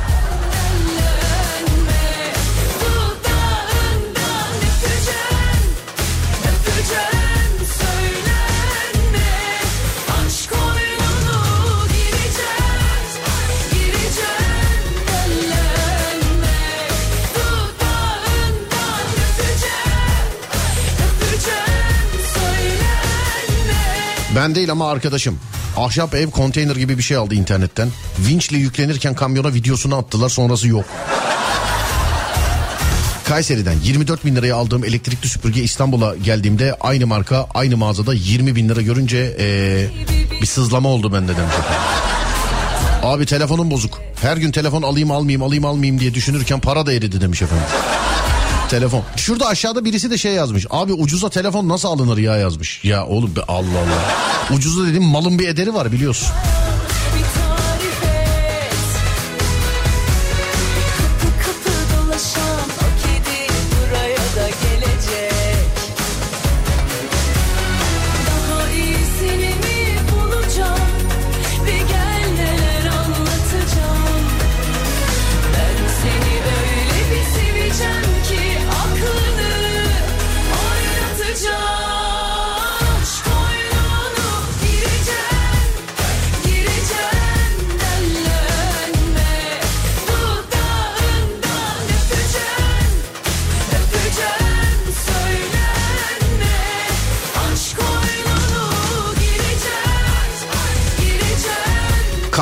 [24.38, 25.38] Ben değil ama arkadaşım.
[25.76, 27.88] Ahşap ev konteyner gibi bir şey aldı internetten.
[28.18, 30.84] Vinçle yüklenirken kamyona videosunu attılar sonrası yok.
[33.28, 38.68] Kayseri'den 24 bin liraya aldığım elektrikli süpürge İstanbul'a geldiğimde aynı marka aynı mağazada 20 bin
[38.68, 39.86] lira görünce ee,
[40.40, 41.54] bir sızlama oldu bende demiş.
[43.02, 44.00] Abi telefonum bozuk.
[44.20, 47.66] Her gün telefon alayım almayayım alayım almayayım diye düşünürken para da eridi demiş efendim.
[48.70, 49.02] Telefon.
[49.16, 50.66] Şurada aşağıda birisi de şey yazmış.
[50.70, 52.84] Abi ucuza telefon nasıl alınır ya yazmış.
[52.84, 54.56] Ya oğlum be Allah Allah.
[54.56, 56.28] Ucuza dedim malın bir ederi var biliyorsun.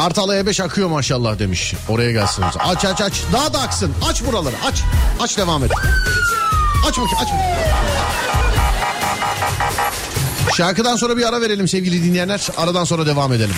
[0.06, 1.74] Kartal E5 akıyor maşallah demiş.
[1.88, 2.54] Oraya gelsiniz.
[2.58, 3.22] Aç aç aç.
[3.32, 3.92] Daha da aksın.
[4.08, 4.54] Aç buraları.
[4.66, 4.82] Aç.
[5.20, 5.70] Aç devam et.
[6.88, 7.28] Aç bakayım aç.
[7.28, 7.44] bakayım.
[10.56, 12.48] Şarkıdan sonra bir ara verelim sevgili dinleyenler.
[12.56, 13.54] Aradan sonra devam edelim.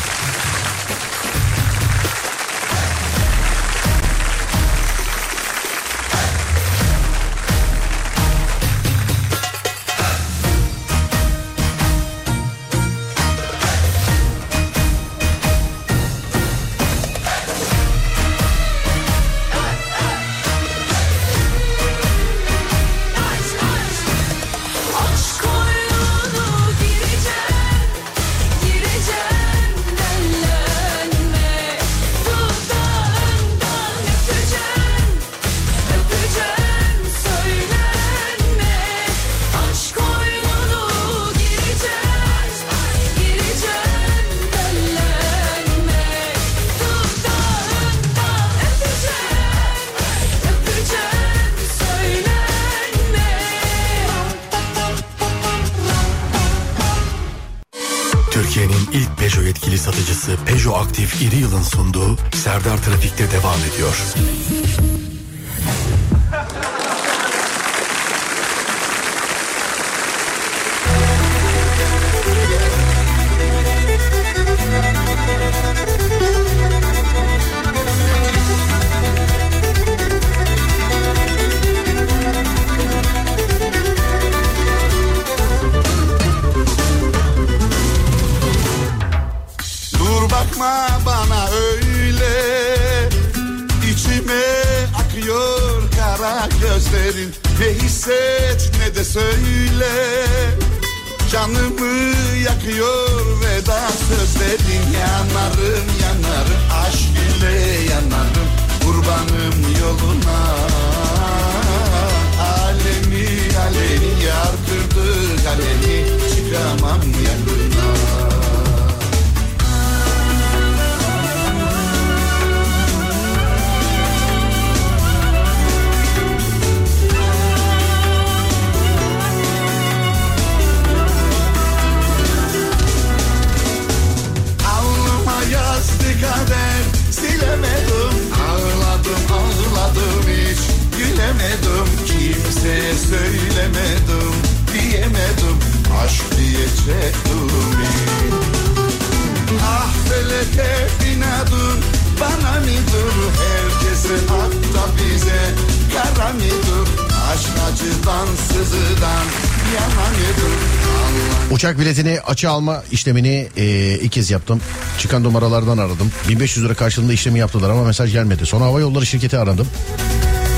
[161.58, 163.64] Uçak biletini açı alma işlemini e,
[164.02, 164.60] ilk kez yaptım.
[164.98, 166.12] Çıkan numaralardan aradım.
[166.28, 168.46] 1500 lira karşılığında işlemi yaptılar ama mesaj gelmedi.
[168.46, 169.66] Sonra hava yolları şirketi aradım.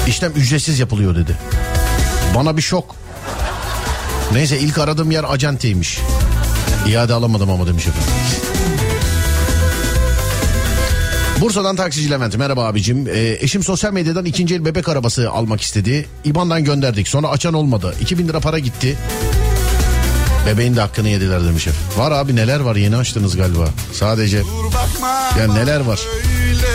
[0.07, 1.37] İşlem ücretsiz yapılıyor dedi.
[2.35, 2.97] Bana bir şok.
[4.33, 5.99] Neyse ilk aradığım yer acenteymiş.
[6.89, 8.13] İade alamadım ama demiş efendim.
[11.41, 12.37] Bursa'dan taksici Levent.
[12.37, 13.07] Merhaba abicim.
[13.09, 16.09] Ee, eşim sosyal medyadan ikinci el bebek arabası almak istedi.
[16.25, 17.09] İban'dan gönderdik.
[17.09, 17.95] Sonra açan olmadı.
[18.01, 18.97] 2000 lira para gitti.
[20.47, 21.99] Bebeğin de hakkını yediler demiş efendim.
[21.99, 23.69] Var abi neler var yeni açtınız galiba.
[23.93, 24.43] Sadece
[25.39, 26.01] ya neler var.
[26.17, 26.71] öyle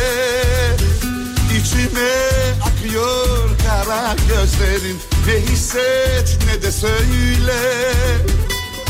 [1.59, 2.11] İçime
[2.61, 4.97] akıyor kara gözlerin
[5.27, 7.59] Ne hisset ne de söyle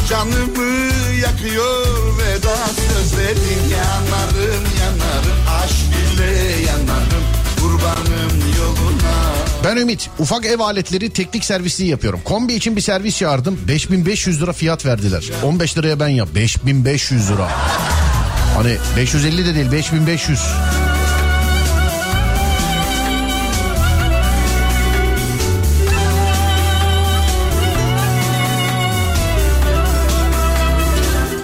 [0.09, 0.91] Canımı
[1.21, 1.85] yakıyor
[2.17, 6.31] veda sözlerin Yanarım yanarım aşk ile
[6.67, 7.23] yanarım
[9.63, 10.09] Ben Ümit.
[10.19, 12.19] Ufak ev aletleri teknik servisliği yapıyorum.
[12.25, 13.59] Kombi için bir servis çağırdım.
[13.67, 15.23] 5500 lira fiyat verdiler.
[15.43, 16.29] 15 liraya ben yap.
[16.35, 17.51] 5500 lira.
[18.55, 20.39] Hani 550 de değil 5500.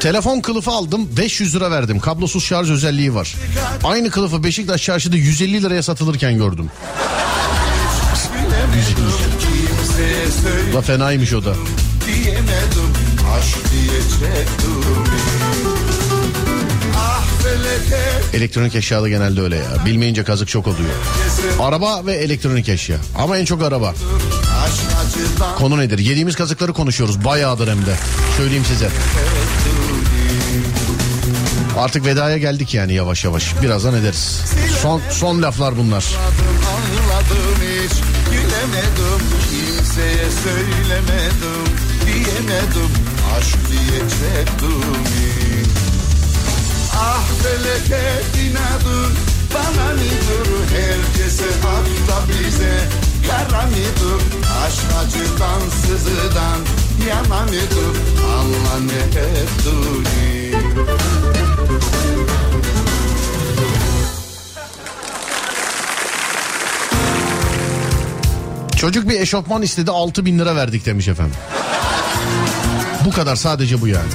[0.02, 1.99] Telefon kılıfı aldım 500 lira verdim.
[1.99, 3.36] Kablosuz şarj özelliği var.
[3.84, 6.69] Aynı kılıfı Beşiktaş çarşıda 150 liraya satılırken gördüm.
[10.76, 11.53] La fenaymış o da.
[18.34, 19.86] Elektronik eşyada genelde öyle ya.
[19.86, 20.90] Bilmeyince kazık çok oluyor.
[21.60, 22.98] Araba ve elektronik eşya.
[23.18, 23.94] Ama en çok araba.
[25.57, 25.99] Konu nedir?
[25.99, 27.26] Yediğimiz kazıkları konuşuyoruz.
[27.26, 27.95] Bayağıdır hem de.
[28.38, 28.90] Söyleyeyim size.
[31.81, 33.61] Artık vedaya geldik yani yavaş yavaş.
[33.61, 34.41] Birazdan ederiz.
[34.81, 36.05] Son son laflar bunlar.
[36.73, 37.91] Anladım hiç
[38.31, 41.65] gülemedim Kimseye söylemedim
[42.05, 42.91] Diyemedim
[43.37, 44.81] aşk diyecektim
[46.95, 48.03] Ah feleke
[48.41, 49.13] inadın
[49.53, 52.89] Bana mıdır herkese hatta bize.
[53.27, 54.21] Kara mıdır
[54.65, 56.59] aşk acıdan sızıdan
[57.09, 60.51] Yana mıdır Allah ne ettiğini
[68.81, 71.35] Çocuk bir eşofman istedi 6 bin lira verdik demiş efendim.
[73.06, 74.10] Bu kadar sadece bu yani.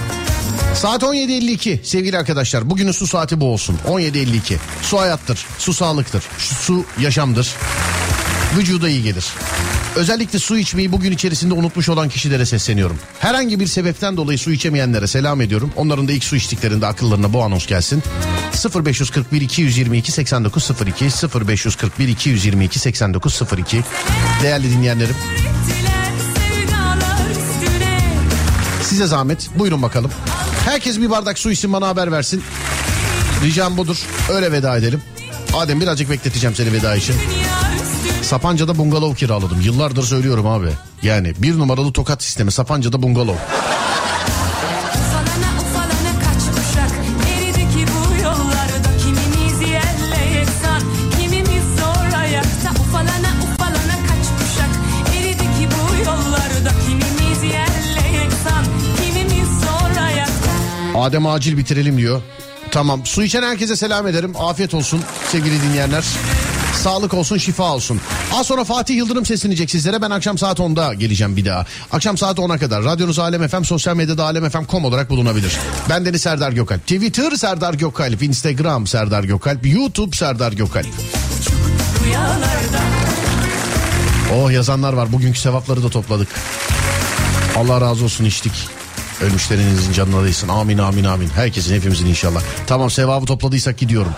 [0.74, 2.70] Saat 17.52 sevgili arkadaşlar.
[2.70, 3.78] Bugünün su saati bu olsun.
[3.88, 4.56] 17.52.
[4.82, 5.46] Su hayattır.
[5.58, 6.24] Su sağlıktır.
[6.38, 7.54] Su yaşamdır.
[8.56, 9.24] Vücuda iyi gelir.
[9.96, 12.98] Özellikle su içmeyi bugün içerisinde unutmuş olan kişilere sesleniyorum.
[13.18, 15.72] Herhangi bir sebepten dolayı su içemeyenlere selam ediyorum.
[15.76, 18.02] Onların da ilk su içtiklerinde akıllarına bu anons gelsin.
[18.74, 21.04] 0541 222 8902
[21.48, 23.84] 0541 222 8902
[24.42, 25.16] Değerli dinleyenlerim
[28.96, 30.10] size zahmet buyurun bakalım.
[30.64, 32.42] Herkes bir bardak su içsin bana haber versin.
[33.44, 33.96] Ricam budur.
[34.30, 35.02] Öyle veda edelim.
[35.54, 37.14] Adem birazcık bekleteceğim seni veda için.
[38.26, 39.60] Sapanca'da bungalov kiraladım.
[39.60, 40.68] Yıllardır söylüyorum abi.
[41.02, 43.34] Yani bir numaralı tokat sistemi Sapanca'da bungalov.
[60.94, 62.22] Adem acil bitirelim diyor.
[62.70, 64.32] Tamam su içen herkese selam ederim.
[64.38, 66.04] Afiyet olsun sevgili dinleyenler.
[66.82, 68.00] Sağlık olsun şifa olsun.
[68.32, 70.02] Az sonra Fatih Yıldırım seslenecek sizlere.
[70.02, 71.66] Ben akşam saat 10'da geleceğim bir daha.
[71.92, 72.84] Akşam saat 10'a kadar.
[72.84, 75.58] Radyonuz Alem FM, sosyal medyada alemfm.com olarak bulunabilir.
[75.88, 76.80] Ben Deniz Serdar Gökalp.
[76.80, 78.22] Twitter Serdar Gökalp.
[78.22, 79.66] Instagram Serdar Gökalp.
[79.66, 80.86] YouTube Serdar Gökalp.
[84.34, 85.12] Oh yazanlar var.
[85.12, 86.28] Bugünkü sevapları da topladık.
[87.56, 88.52] Allah razı olsun içtik.
[89.20, 90.48] Ölmüşlerinizin canına değsin.
[90.48, 91.28] Amin amin amin.
[91.28, 92.40] Herkesin hepimizin inşallah.
[92.66, 94.12] Tamam sevabı topladıysak gidiyorum.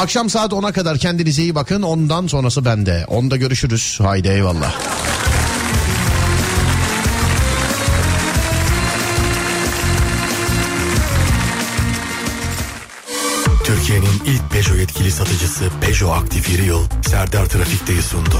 [0.00, 1.82] Akşam saat 10'a kadar kendinize iyi bakın.
[1.82, 3.04] Ondan sonrası bende.
[3.08, 3.98] Onda görüşürüz.
[4.02, 4.74] Haydi eyvallah.
[13.64, 18.36] Türkiye'nin ilk Peugeot yetkili satıcısı Peugeot Aktif Yıl Serdar Trafik'teyi sundu.